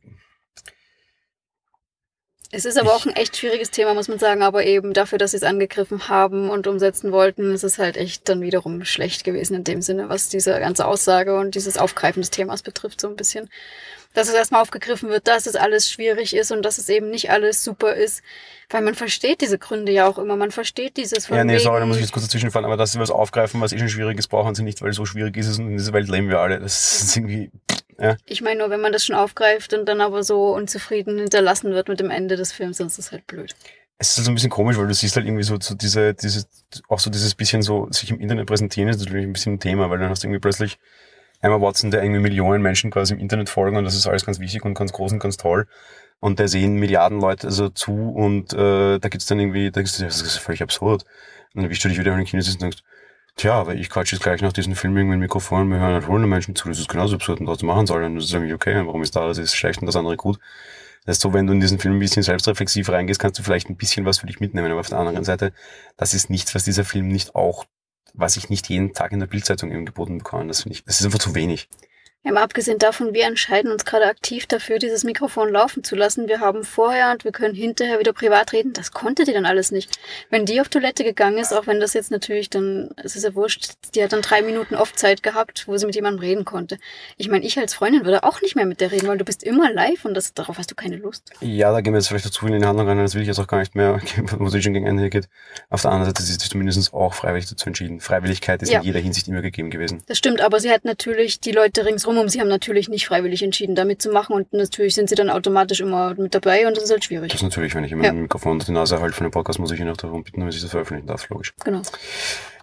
Es 2.50 2.64
ist 2.64 2.78
aber 2.78 2.94
auch 2.94 3.04
ein 3.04 3.14
echt 3.14 3.36
schwieriges 3.36 3.70
Thema, 3.70 3.92
muss 3.92 4.08
man 4.08 4.18
sagen. 4.18 4.42
Aber 4.42 4.64
eben 4.64 4.94
dafür, 4.94 5.18
dass 5.18 5.32
sie 5.32 5.36
es 5.36 5.42
angegriffen 5.42 6.08
haben 6.08 6.48
und 6.48 6.66
umsetzen 6.66 7.12
wollten, 7.12 7.52
ist 7.52 7.64
es 7.64 7.78
halt 7.78 7.98
echt 7.98 8.26
dann 8.30 8.40
wiederum 8.40 8.86
schlecht 8.86 9.24
gewesen 9.24 9.54
in 9.54 9.64
dem 9.64 9.82
Sinne, 9.82 10.08
was 10.08 10.30
diese 10.30 10.58
ganze 10.58 10.86
Aussage 10.86 11.38
und 11.38 11.54
dieses 11.54 11.76
Aufgreifen 11.76 12.22
des 12.22 12.30
Themas 12.30 12.62
betrifft, 12.62 13.02
so 13.02 13.08
ein 13.08 13.16
bisschen. 13.16 13.50
Dass 14.14 14.28
es 14.28 14.34
erstmal 14.34 14.62
aufgegriffen 14.62 15.10
wird, 15.10 15.28
dass 15.28 15.46
es 15.46 15.54
alles 15.54 15.90
schwierig 15.90 16.34
ist 16.34 16.50
und 16.50 16.62
dass 16.62 16.78
es 16.78 16.88
eben 16.88 17.10
nicht 17.10 17.30
alles 17.30 17.62
super 17.62 17.94
ist. 17.94 18.22
Weil 18.70 18.82
man 18.82 18.94
versteht 18.94 19.40
diese 19.40 19.58
Gründe 19.58 19.92
ja 19.92 20.06
auch 20.06 20.18
immer. 20.18 20.34
Man 20.36 20.50
versteht 20.50 20.96
dieses 20.96 21.26
von 21.26 21.36
Ja, 21.36 21.44
nee, 21.44 21.58
sorry, 21.58 21.80
da 21.80 21.86
muss 21.86 21.96
ich 21.96 22.02
jetzt 22.02 22.12
kurz 22.12 22.24
dazwischenfallen, 22.26 22.64
aber 22.64 22.76
dass 22.76 22.92
sie 22.92 22.98
was 22.98 23.10
aufgreifen, 23.10 23.60
was 23.60 23.72
eh 23.72 23.78
schon 23.78 23.88
schwierig 23.88 24.18
ist, 24.18 24.28
brauchen 24.28 24.54
sie 24.54 24.62
nicht, 24.62 24.82
weil 24.82 24.92
so 24.92 25.04
schwierig 25.04 25.36
ist 25.36 25.46
es 25.46 25.58
und 25.58 25.68
in 25.70 25.76
dieser 25.76 25.92
Welt 25.92 26.08
leben 26.08 26.28
wir 26.28 26.40
alle. 26.40 26.58
Das 26.58 27.02
ist 27.02 27.16
irgendwie, 27.16 27.50
Ich 28.26 28.40
meine 28.42 28.60
nur, 28.60 28.70
wenn 28.70 28.80
man 28.80 28.92
das 28.92 29.04
schon 29.04 29.16
aufgreift 29.16 29.72
und 29.74 29.86
dann 29.86 30.00
aber 30.00 30.22
so 30.22 30.54
unzufrieden 30.54 31.18
hinterlassen 31.18 31.72
wird 31.72 31.88
mit 31.88 32.00
dem 32.00 32.10
Ende 32.10 32.36
des 32.36 32.52
Films, 32.52 32.78
dann 32.78 32.86
ist 32.88 32.98
das 32.98 33.12
halt 33.12 33.26
blöd. 33.26 33.54
es 33.98 34.10
ist 34.10 34.16
halt 34.18 34.24
so 34.26 34.30
ein 34.30 34.34
bisschen 34.34 34.50
komisch, 34.50 34.76
weil 34.76 34.86
du 34.86 34.94
siehst 34.94 35.16
halt 35.16 35.26
irgendwie 35.26 35.42
so, 35.44 35.58
so 35.60 35.74
diese, 35.74 36.14
dieses, 36.14 36.48
auch 36.88 37.00
so 37.00 37.10
dieses 37.10 37.34
bisschen 37.34 37.62
so, 37.62 37.88
sich 37.90 38.10
im 38.10 38.20
Internet 38.20 38.46
präsentieren 38.46 38.88
ist 38.88 39.00
natürlich 39.00 39.26
ein 39.26 39.32
bisschen 39.32 39.54
ein 39.54 39.60
Thema, 39.60 39.90
weil 39.90 39.98
dann 39.98 40.10
hast 40.10 40.22
du 40.22 40.28
irgendwie 40.28 40.40
plötzlich 40.40 40.78
Emma 41.40 41.60
Watson, 41.60 41.90
der 41.90 42.02
irgendwie 42.02 42.20
Millionen 42.20 42.62
Menschen 42.62 42.90
quasi 42.90 43.14
im 43.14 43.20
Internet 43.20 43.48
folgen 43.48 43.76
und 43.76 43.84
das 43.84 43.94
ist 43.94 44.06
alles 44.06 44.26
ganz 44.26 44.40
wichtig 44.40 44.64
und 44.64 44.74
ganz 44.74 44.92
groß 44.92 45.12
und 45.12 45.18
ganz 45.18 45.36
toll. 45.36 45.66
Und 46.20 46.40
da 46.40 46.48
sehen 46.48 46.74
Milliarden 46.74 47.20
Leute 47.20 47.46
also 47.46 47.68
zu 47.68 47.92
und 47.92 48.52
äh, 48.52 48.98
da 48.98 49.08
gibt's 49.08 49.26
dann 49.26 49.38
irgendwie, 49.38 49.70
da 49.70 49.80
ist, 49.80 50.02
das 50.02 50.20
ist 50.20 50.36
völlig 50.38 50.62
absurd. 50.62 51.02
Und 51.02 51.56
dann 51.56 51.64
erwischst 51.64 51.84
du 51.84 51.88
dich 51.88 51.98
wieder 51.98 52.12
in 52.12 52.18
den 52.18 52.26
Kino 52.26 52.42
und 52.44 52.62
denkst, 52.62 52.78
tja, 53.36 53.66
weil 53.66 53.78
ich 53.80 53.88
quatsch 53.88 54.12
jetzt 54.12 54.22
gleich 54.22 54.42
nach 54.42 54.52
diesem 54.52 54.74
Film 54.74 54.96
irgendwie 54.96 55.16
ein 55.16 55.20
Mikrofon 55.20 55.62
und 55.62 55.70
wir 55.70 55.78
hören 55.78 55.94
halt 55.94 56.08
hundert 56.08 56.28
Menschen 56.28 56.56
zu, 56.56 56.68
das 56.68 56.80
ist 56.80 56.88
genauso 56.88 57.14
absurd 57.14 57.40
und 57.40 57.46
trotzdem 57.46 57.68
machen 57.68 57.86
soll. 57.86 58.02
Und 58.02 58.16
das 58.16 58.24
ist 58.24 58.34
irgendwie 58.34 58.52
okay, 58.52 58.74
warum 58.84 59.02
ist 59.02 59.14
da 59.14 59.28
das 59.28 59.38
ist 59.38 59.54
schlecht 59.54 59.80
und 59.80 59.86
das 59.86 59.96
andere 59.96 60.16
gut. 60.16 60.38
Das 61.06 61.16
ist 61.16 61.22
so, 61.22 61.32
wenn 61.32 61.46
du 61.46 61.52
in 61.54 61.60
diesen 61.60 61.78
Film 61.78 61.96
ein 61.96 62.00
bisschen 62.00 62.22
selbstreflexiv 62.22 62.90
reingehst, 62.90 63.20
kannst 63.20 63.38
du 63.38 63.42
vielleicht 63.42 63.70
ein 63.70 63.76
bisschen 63.76 64.04
was 64.04 64.18
für 64.18 64.26
dich 64.26 64.40
mitnehmen. 64.40 64.70
Aber 64.70 64.80
auf 64.80 64.88
der 64.88 64.98
anderen 64.98 65.24
Seite, 65.24 65.52
das 65.96 66.12
ist 66.12 66.28
nichts, 66.28 66.54
was 66.54 66.64
dieser 66.64 66.84
Film 66.84 67.08
nicht 67.08 67.34
auch, 67.34 67.64
was 68.14 68.36
ich 68.36 68.50
nicht 68.50 68.68
jeden 68.68 68.92
Tag 68.92 69.12
in 69.12 69.20
der 69.20 69.26
Bildzeitung 69.26 69.70
eben 69.70 69.86
geboten 69.86 70.18
bekomme. 70.18 70.46
Das 70.48 70.62
finde 70.62 70.74
ich, 70.74 70.84
das 70.84 71.00
ist 71.00 71.06
einfach 71.06 71.18
zu 71.18 71.34
wenig. 71.34 71.68
Ja, 72.28 72.34
mal 72.34 72.42
abgesehen 72.42 72.78
davon, 72.78 73.14
wir 73.14 73.24
entscheiden 73.24 73.72
uns 73.72 73.86
gerade 73.86 74.04
aktiv 74.04 74.44
dafür, 74.46 74.78
dieses 74.78 75.02
Mikrofon 75.02 75.50
laufen 75.50 75.82
zu 75.82 75.96
lassen. 75.96 76.28
Wir 76.28 76.40
haben 76.40 76.62
vorher 76.62 77.10
und 77.12 77.24
wir 77.24 77.32
können 77.32 77.54
hinterher 77.54 78.00
wieder 78.00 78.12
privat 78.12 78.52
reden. 78.52 78.74
Das 78.74 78.92
konnte 78.92 79.24
die 79.24 79.32
dann 79.32 79.46
alles 79.46 79.70
nicht. 79.70 79.98
Wenn 80.28 80.44
die 80.44 80.60
auf 80.60 80.68
Toilette 80.68 81.04
gegangen 81.04 81.38
ist, 81.38 81.54
auch 81.54 81.66
wenn 81.66 81.80
das 81.80 81.94
jetzt 81.94 82.10
natürlich 82.10 82.50
dann, 82.50 82.90
es 83.02 83.16
ist 83.16 83.24
ja 83.24 83.34
wurscht, 83.34 83.70
die 83.94 84.04
hat 84.04 84.12
dann 84.12 84.20
drei 84.20 84.42
Minuten 84.42 84.74
oft 84.74 84.98
Zeit 84.98 85.22
gehabt, 85.22 85.66
wo 85.68 85.78
sie 85.78 85.86
mit 85.86 85.94
jemandem 85.94 86.20
reden 86.20 86.44
konnte. 86.44 86.76
Ich 87.16 87.30
meine, 87.30 87.46
ich 87.46 87.58
als 87.58 87.72
Freundin 87.72 88.04
würde 88.04 88.22
auch 88.24 88.42
nicht 88.42 88.56
mehr 88.56 88.66
mit 88.66 88.82
der 88.82 88.92
reden, 88.92 89.08
weil 89.08 89.16
du 89.16 89.24
bist 89.24 89.42
immer 89.42 89.72
live 89.72 90.04
und 90.04 90.12
das, 90.12 90.34
darauf 90.34 90.58
hast 90.58 90.70
du 90.70 90.74
keine 90.74 90.96
Lust. 90.96 91.30
Ja, 91.40 91.72
da 91.72 91.80
gehen 91.80 91.94
wir 91.94 91.98
jetzt 91.98 92.08
vielleicht 92.08 92.30
zu 92.30 92.40
viel 92.44 92.52
in 92.54 92.60
die 92.60 92.66
Handlung 92.66 92.86
rein, 92.88 92.98
das 92.98 93.14
will 93.14 93.22
ich 93.22 93.28
jetzt 93.28 93.38
auch 93.38 93.46
gar 93.46 93.60
nicht 93.60 93.74
mehr, 93.74 94.02
wo 94.38 94.48
es 94.48 94.62
schon 94.62 94.74
gegen 94.74 94.86
Ende 94.86 95.08
geht. 95.08 95.30
Auf 95.70 95.80
der 95.80 95.92
anderen 95.92 96.10
Seite 96.14 96.22
ist 96.22 96.42
sie 96.42 96.46
zumindest 96.50 96.92
auch 96.92 97.14
freiwillig 97.14 97.48
dazu 97.48 97.66
entschieden. 97.68 98.00
Freiwilligkeit 98.00 98.60
ist 98.60 98.70
Ja. 98.70 98.80
in 98.80 98.84
jeder 98.84 99.00
Hinsicht 99.00 99.28
immer 99.28 99.40
gegeben 99.40 99.70
gewesen. 99.70 100.02
Das 100.08 100.18
stimmt, 100.18 100.42
aber 100.42 100.60
sie 100.60 100.70
hat 100.70 100.84
natürlich, 100.84 101.40
die 101.40 101.52
Leute 101.52 101.86
ringsrum 101.86 102.17
um 102.18 102.28
sie 102.28 102.40
haben 102.40 102.48
natürlich 102.48 102.88
nicht 102.88 103.06
freiwillig 103.06 103.42
entschieden, 103.42 103.74
da 103.74 103.84
mitzumachen 103.84 104.34
und 104.34 104.52
natürlich 104.52 104.94
sind 104.94 105.08
sie 105.08 105.14
dann 105.14 105.30
automatisch 105.30 105.80
immer 105.80 106.14
mit 106.14 106.34
dabei 106.34 106.66
und 106.66 106.76
das 106.76 106.84
ist 106.84 106.90
halt 106.90 107.04
schwierig. 107.04 107.30
Das 107.32 107.40
ist 107.40 107.44
natürlich, 107.44 107.74
wenn 107.74 107.84
ich 107.84 107.92
immer 107.92 108.04
Ja. 108.04 108.10
ein 108.10 108.22
Mikrofon 108.22 108.52
unter 108.52 108.66
die 108.66 108.72
Nase 108.72 109.00
halte 109.00 109.14
für 109.16 109.22
einen 109.22 109.30
Podcast, 109.30 109.58
muss 109.58 109.70
ich 109.70 109.80
ihn 109.80 109.88
auch 109.88 109.96
darum 109.96 110.24
bitten, 110.24 110.40
damit 110.40 110.54
ich 110.54 110.60
das 110.62 110.70
veröffentlichen 110.70 111.06
darf, 111.06 111.28
logisch. 111.28 111.54
Genau. 111.64 111.82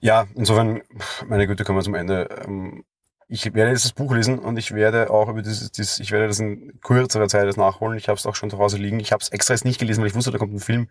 Ja, 0.01 0.25
insofern, 0.35 0.81
meine 1.27 1.47
Güte, 1.47 1.63
kommen 1.63 1.79
wir 1.79 1.83
zum 1.83 1.95
Ende. 1.95 2.27
Ähm, 2.45 2.83
Ich 3.27 3.43
werde 3.55 3.71
jetzt 3.71 3.83
das 3.85 3.91
Buch 3.93 4.13
lesen 4.13 4.37
und 4.37 4.57
ich 4.57 4.75
werde 4.75 5.09
auch 5.09 5.27
über 5.29 5.41
dieses, 5.41 5.71
dieses 5.71 5.99
ich 5.99 6.11
werde 6.11 6.27
das 6.27 6.39
in 6.39 6.79
kürzerer 6.81 7.27
Zeit 7.27 7.47
das 7.47 7.57
nachholen. 7.57 7.97
Ich 7.97 8.07
habe 8.07 8.19
es 8.19 8.27
auch 8.27 8.35
schon 8.35 8.51
zu 8.51 8.59
Hause 8.59 8.77
liegen. 8.77 8.99
Ich 8.99 9.11
habe 9.11 9.21
es 9.23 9.29
extra 9.29 9.55
jetzt 9.55 9.65
nicht 9.65 9.79
gelesen, 9.79 10.01
weil 10.01 10.09
ich 10.09 10.15
wusste, 10.15 10.29
da 10.29 10.37
kommt 10.37 10.53
ein 10.53 10.59
Film. 10.59 10.89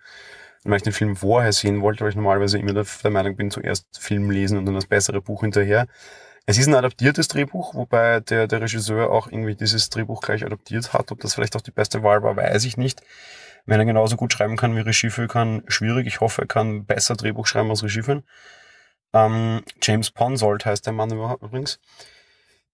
Und 0.64 0.70
weil 0.70 0.78
ich 0.78 0.82
den 0.82 0.92
Film 0.92 1.14
vorher 1.14 1.52
sehen 1.52 1.80
wollte, 1.80 2.00
weil 2.02 2.08
ich 2.10 2.16
normalerweise 2.16 2.58
immer 2.58 2.72
der 2.72 3.10
Meinung 3.12 3.36
bin, 3.36 3.52
zuerst 3.52 3.86
Film 4.00 4.32
lesen 4.32 4.58
und 4.58 4.66
dann 4.66 4.74
das 4.74 4.86
bessere 4.86 5.20
Buch 5.20 5.42
hinterher. 5.42 5.86
Es 6.46 6.58
ist 6.58 6.66
ein 6.66 6.74
adaptiertes 6.74 7.28
Drehbuch, 7.28 7.74
wobei 7.74 8.20
der, 8.20 8.46
der 8.46 8.60
Regisseur 8.60 9.10
auch 9.10 9.28
irgendwie 9.28 9.54
dieses 9.54 9.88
Drehbuch 9.88 10.20
gleich 10.20 10.44
adaptiert 10.44 10.92
hat. 10.92 11.10
Ob 11.10 11.20
das 11.20 11.34
vielleicht 11.34 11.56
auch 11.56 11.62
die 11.62 11.70
beste 11.70 12.02
Wahl 12.02 12.22
war, 12.22 12.36
weiß 12.36 12.64
ich 12.64 12.76
nicht. 12.76 13.02
Wenn 13.64 13.80
er 13.80 13.86
genauso 13.86 14.16
gut 14.16 14.32
schreiben 14.32 14.56
kann 14.56 14.76
wie 14.76 14.80
Regie 14.80 15.08
führen 15.08 15.28
kann, 15.28 15.62
schwierig. 15.68 16.06
Ich 16.06 16.20
hoffe, 16.20 16.42
er 16.42 16.46
kann 16.46 16.84
besser 16.84 17.16
Drehbuch 17.16 17.46
schreiben 17.46 17.70
als 17.70 17.82
Regie 17.82 18.02
führen. 18.02 18.24
Ähm, 19.14 19.62
James 19.80 20.10
Ponsold 20.10 20.66
heißt 20.66 20.84
der 20.84 20.92
Mann 20.92 21.10
übrigens. 21.10 21.80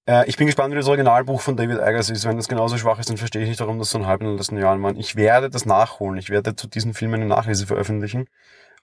Äh, 0.07 0.29
ich 0.29 0.37
bin 0.37 0.47
gespannt, 0.47 0.73
wie 0.73 0.79
das 0.79 0.89
Originalbuch 0.89 1.41
von 1.41 1.57
David 1.57 1.79
Eggers 1.79 2.11
ist. 2.11 2.27
Wenn 2.27 2.37
das 2.37 2.49
genauso 2.49 2.77
schwach 2.77 2.99
ist, 2.99 3.09
dann 3.09 3.19
verstehe 3.19 3.43
ich 3.43 3.49
nicht, 3.49 3.61
warum 3.61 3.79
das 3.79 3.91
so 3.91 3.99
ein 3.99 4.07
halb 4.07 4.21
in 4.21 4.29
den 4.29 4.37
letzten 4.37 4.61
war. 4.61 4.97
Ich 4.97 5.15
werde 5.15 5.49
das 5.49 5.65
nachholen. 5.65 6.19
Ich 6.19 6.31
werde 6.31 6.57
zu 6.57 6.67
diesen 6.67 6.95
Filmen 6.95 7.21
eine 7.21 7.27
Nachlese 7.27 7.67
veröffentlichen, 7.67 8.27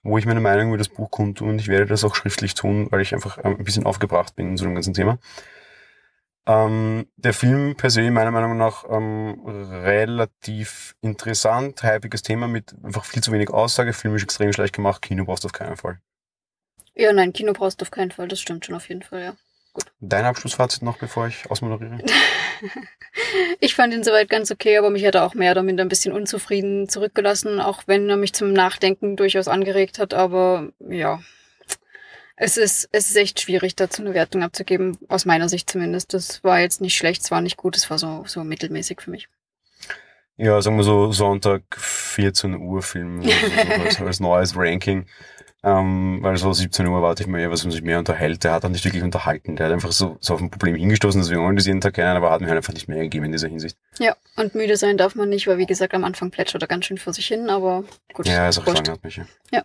wo 0.02 0.18
ich 0.18 0.26
meine 0.26 0.40
Meinung 0.40 0.68
über 0.68 0.78
das 0.78 0.88
Buch 0.88 1.10
kundtue 1.10 1.48
und 1.48 1.60
ich 1.60 1.68
werde 1.68 1.86
das 1.86 2.04
auch 2.04 2.14
schriftlich 2.14 2.54
tun, 2.54 2.88
weil 2.90 3.00
ich 3.00 3.14
einfach 3.14 3.38
ähm, 3.44 3.56
ein 3.58 3.64
bisschen 3.64 3.86
aufgebracht 3.86 4.36
bin 4.36 4.50
in 4.50 4.56
so 4.56 4.64
einem 4.64 4.74
ganzen 4.74 4.94
Thema. 4.94 5.18
Ähm, 6.46 7.06
der 7.16 7.34
Film 7.34 7.76
per 7.76 7.90
se 7.90 8.10
meiner 8.10 8.30
Meinung 8.30 8.56
nach 8.56 8.84
ähm, 8.88 9.42
relativ 9.44 10.94
interessant, 11.02 11.82
hypiges 11.82 12.22
Thema 12.22 12.48
mit 12.48 12.74
einfach 12.82 13.04
viel 13.04 13.22
zu 13.22 13.32
wenig 13.32 13.50
Aussage, 13.50 13.92
filmisch 13.92 14.22
extrem 14.22 14.52
schlecht 14.52 14.74
gemacht, 14.74 15.02
Kino 15.02 15.26
brauchst 15.26 15.44
du 15.44 15.48
auf 15.48 15.52
keinen 15.52 15.76
Fall. 15.76 16.00
Ja, 16.94 17.12
nein, 17.12 17.34
Kino 17.34 17.52
brauchst 17.52 17.80
du 17.80 17.84
auf 17.84 17.90
keinen 17.90 18.10
Fall, 18.10 18.28
das 18.28 18.40
stimmt 18.40 18.64
schon 18.64 18.74
auf 18.74 18.88
jeden 18.88 19.02
Fall, 19.02 19.22
ja. 19.22 19.36
Dein 20.00 20.24
Abschlussfazit 20.24 20.82
noch, 20.82 20.98
bevor 20.98 21.26
ich 21.28 21.50
ausmoderiere? 21.50 21.98
Ich 23.60 23.74
fand 23.74 23.92
ihn 23.92 24.04
soweit 24.04 24.28
ganz 24.28 24.50
okay, 24.50 24.78
aber 24.78 24.90
mich 24.90 25.04
hat 25.04 25.14
er 25.14 25.24
auch 25.24 25.34
mehr 25.34 25.52
oder 25.52 25.62
minder 25.62 25.84
ein 25.84 25.88
bisschen 25.88 26.12
unzufrieden 26.12 26.88
zurückgelassen, 26.88 27.60
auch 27.60 27.82
wenn 27.86 28.08
er 28.08 28.16
mich 28.16 28.32
zum 28.32 28.52
Nachdenken 28.52 29.16
durchaus 29.16 29.48
angeregt 29.48 29.98
hat, 29.98 30.14
aber 30.14 30.68
ja. 30.88 31.20
Es 32.36 32.56
ist, 32.56 32.88
es 32.92 33.10
ist 33.10 33.16
echt 33.16 33.40
schwierig, 33.40 33.74
dazu 33.74 34.02
eine 34.02 34.14
Wertung 34.14 34.42
abzugeben, 34.44 34.96
aus 35.08 35.24
meiner 35.24 35.48
Sicht 35.48 35.68
zumindest. 35.68 36.14
Das 36.14 36.44
war 36.44 36.60
jetzt 36.60 36.80
nicht 36.80 36.96
schlecht, 36.96 37.22
es 37.22 37.30
war 37.32 37.40
nicht 37.40 37.56
gut, 37.56 37.76
es 37.76 37.90
war 37.90 37.98
so, 37.98 38.22
so 38.26 38.44
mittelmäßig 38.44 39.00
für 39.00 39.10
mich. 39.10 39.28
Ja, 40.36 40.62
sagen 40.62 40.76
wir 40.76 40.84
so 40.84 41.10
Sonntag 41.10 41.62
14 41.76 42.54
Uhr 42.54 42.82
Film 42.82 43.22
also 43.22 43.30
so 43.76 43.82
als, 43.82 44.00
als 44.00 44.20
neues 44.20 44.56
Ranking. 44.56 45.06
Ähm, 45.64 46.18
weil 46.22 46.36
so 46.36 46.52
17 46.52 46.86
Uhr 46.86 47.02
warte 47.02 47.24
ich 47.24 47.28
mir 47.28 47.40
eher, 47.40 47.50
was 47.50 47.64
man 47.64 47.72
sich 47.72 47.82
mehr 47.82 47.98
unterhält. 47.98 48.44
Der 48.44 48.52
hat 48.52 48.64
auch 48.64 48.68
nicht 48.68 48.84
wirklich 48.84 49.02
unterhalten. 49.02 49.56
Der 49.56 49.66
hat 49.66 49.72
einfach 49.72 49.90
so, 49.90 50.16
so 50.20 50.34
auf 50.34 50.40
ein 50.40 50.50
Problem 50.50 50.76
hingestoßen, 50.76 51.20
dass 51.20 51.30
wir 51.30 51.40
wollen 51.40 51.56
das 51.56 51.66
jeden 51.66 51.80
Tag 51.80 51.94
kennen, 51.94 52.16
aber 52.16 52.30
hat 52.30 52.40
mir 52.40 52.46
halt 52.46 52.58
einfach 52.58 52.74
nicht 52.74 52.88
mehr 52.88 53.02
gegeben 53.02 53.26
in 53.26 53.32
dieser 53.32 53.48
Hinsicht. 53.48 53.76
Ja, 53.98 54.14
und 54.36 54.54
müde 54.54 54.76
sein 54.76 54.96
darf 54.96 55.16
man 55.16 55.28
nicht, 55.28 55.48
weil 55.48 55.58
wie 55.58 55.66
gesagt, 55.66 55.94
am 55.94 56.04
Anfang 56.04 56.30
plätschert 56.30 56.62
er 56.62 56.68
ganz 56.68 56.84
schön 56.84 56.98
vor 56.98 57.12
sich 57.12 57.26
hin, 57.26 57.50
aber 57.50 57.82
gut. 58.12 58.28
Ja, 58.28 58.48
ist 58.48 58.58
auch 58.58 58.66
lang 58.66 58.88
hat 58.88 59.02
mich. 59.02 59.16
Ja. 59.16 59.26
Ja. 59.52 59.62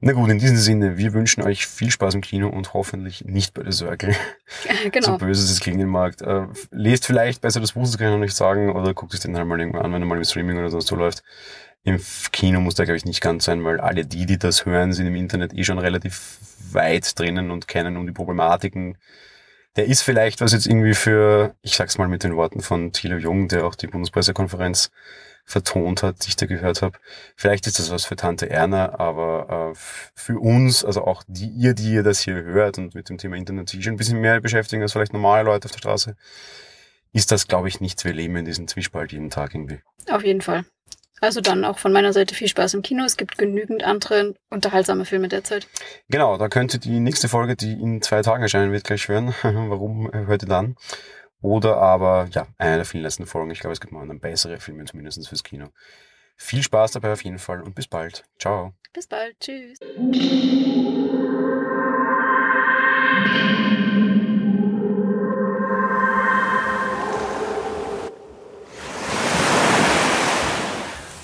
Na 0.00 0.12
gut, 0.12 0.30
in 0.30 0.38
diesem 0.38 0.56
Sinne, 0.56 0.96
wir 0.96 1.12
wünschen 1.12 1.42
euch 1.42 1.66
viel 1.66 1.90
Spaß 1.90 2.14
im 2.14 2.20
Kino 2.20 2.48
und 2.48 2.72
hoffentlich 2.72 3.24
nicht 3.24 3.54
bei 3.54 3.64
der 3.64 3.72
Circle. 3.72 4.14
genau. 4.92 5.06
So 5.06 5.18
böse 5.18 5.42
es 5.42 5.58
klingen 5.58 5.88
mag. 5.88 6.20
Äh, 6.20 6.46
lest 6.70 7.04
vielleicht 7.04 7.40
besser 7.40 7.60
das 7.60 7.72
Buch, 7.72 7.82
das 7.82 7.98
kann 7.98 8.06
ich 8.06 8.12
noch 8.12 8.20
nicht 8.20 8.36
sagen, 8.36 8.70
oder 8.70 8.94
guckt 8.94 9.14
es 9.14 9.20
den 9.20 9.36
halt 9.36 9.48
mal 9.48 9.58
irgendwann 9.58 9.84
an, 9.84 9.92
wenn 9.92 10.02
er 10.02 10.06
mal 10.06 10.16
im 10.16 10.24
Streaming 10.24 10.58
oder 10.58 10.70
sonst 10.70 10.86
so 10.86 10.94
läuft. 10.94 11.24
Im 11.88 12.02
Kino 12.32 12.60
muss 12.60 12.74
der, 12.74 12.84
glaube 12.84 12.98
ich, 12.98 13.06
nicht 13.06 13.22
ganz 13.22 13.44
sein, 13.46 13.64
weil 13.64 13.80
alle 13.80 14.04
die, 14.04 14.26
die 14.26 14.38
das 14.38 14.66
hören, 14.66 14.92
sind 14.92 15.06
im 15.06 15.14
Internet 15.14 15.54
eh 15.54 15.64
schon 15.64 15.78
relativ 15.78 16.36
weit 16.70 17.18
drinnen 17.18 17.50
und 17.50 17.66
kennen 17.66 17.96
um 17.96 18.06
die 18.06 18.12
Problematiken. 18.12 18.98
Der 19.76 19.86
ist 19.86 20.02
vielleicht 20.02 20.42
was 20.42 20.52
jetzt 20.52 20.66
irgendwie 20.66 20.92
für, 20.92 21.54
ich 21.62 21.76
sag's 21.76 21.96
mal 21.96 22.08
mit 22.08 22.24
den 22.24 22.36
Worten 22.36 22.60
von 22.60 22.92
Thilo 22.92 23.16
Jung, 23.16 23.48
der 23.48 23.64
auch 23.64 23.74
die 23.74 23.86
Bundespressekonferenz 23.86 24.90
vertont 25.46 26.02
hat, 26.02 26.26
die 26.26 26.28
ich 26.28 26.36
da 26.36 26.44
gehört 26.44 26.82
habe. 26.82 26.98
Vielleicht 27.36 27.66
ist 27.66 27.78
das 27.78 27.90
was 27.90 28.04
für 28.04 28.16
Tante 28.16 28.50
Erna, 28.50 28.98
aber 28.98 29.72
äh, 29.72 29.78
für 30.14 30.38
uns, 30.38 30.84
also 30.84 31.04
auch 31.04 31.22
die, 31.26 31.48
ihr, 31.48 31.72
die 31.72 31.94
ihr 31.94 32.02
das 32.02 32.20
hier 32.20 32.34
hört 32.34 32.76
und 32.76 32.94
mit 32.94 33.08
dem 33.08 33.16
Thema 33.16 33.36
Internet 33.36 33.70
sich 33.70 33.82
schon 33.82 33.94
ein 33.94 33.96
bisschen 33.96 34.20
mehr 34.20 34.42
beschäftigen 34.42 34.82
als 34.82 34.92
vielleicht 34.92 35.14
normale 35.14 35.44
Leute 35.44 35.64
auf 35.64 35.72
der 35.72 35.78
Straße, 35.78 36.16
ist 37.14 37.32
das, 37.32 37.48
glaube 37.48 37.68
ich, 37.68 37.80
nichts. 37.80 38.04
Wir 38.04 38.12
leben 38.12 38.36
in 38.36 38.44
diesem 38.44 38.68
Zwiespalt 38.68 39.12
jeden 39.12 39.30
Tag 39.30 39.54
irgendwie. 39.54 39.80
Auf 40.10 40.22
jeden 40.22 40.42
Fall. 40.42 40.66
Also 41.20 41.40
dann 41.40 41.64
auch 41.64 41.78
von 41.78 41.92
meiner 41.92 42.12
Seite 42.12 42.34
viel 42.34 42.48
Spaß 42.48 42.74
im 42.74 42.82
Kino. 42.82 43.04
Es 43.04 43.16
gibt 43.16 43.38
genügend 43.38 43.82
andere 43.84 44.34
unterhaltsame 44.50 45.04
Filme 45.04 45.28
derzeit. 45.28 45.66
Genau, 46.08 46.38
da 46.38 46.48
könnt 46.48 46.74
ihr 46.74 46.80
die 46.80 47.00
nächste 47.00 47.28
Folge, 47.28 47.56
die 47.56 47.72
in 47.72 48.02
zwei 48.02 48.22
Tagen 48.22 48.42
erscheinen 48.42 48.72
wird, 48.72 48.84
gleich 48.84 49.08
hören. 49.08 49.34
Warum 49.42 50.12
äh, 50.12 50.26
hört 50.26 50.42
ihr 50.42 50.48
dann? 50.48 50.76
Oder 51.40 51.76
aber, 51.76 52.28
ja, 52.32 52.48
eine 52.58 52.76
der 52.76 52.84
vielen 52.84 53.02
letzten 53.02 53.26
Folgen. 53.26 53.50
Ich 53.50 53.60
glaube, 53.60 53.72
es 53.72 53.80
gibt 53.80 53.92
mal 53.92 54.06
dann 54.06 54.20
bessere 54.20 54.58
Filme, 54.58 54.84
zumindest 54.84 55.28
fürs 55.28 55.44
Kino. 55.44 55.68
Viel 56.36 56.62
Spaß 56.62 56.92
dabei 56.92 57.12
auf 57.12 57.24
jeden 57.24 57.38
Fall 57.38 57.62
und 57.62 57.74
bis 57.74 57.88
bald. 57.88 58.24
Ciao. 58.38 58.72
Bis 58.92 59.06
bald. 59.06 59.36
Tschüss. 59.40 59.78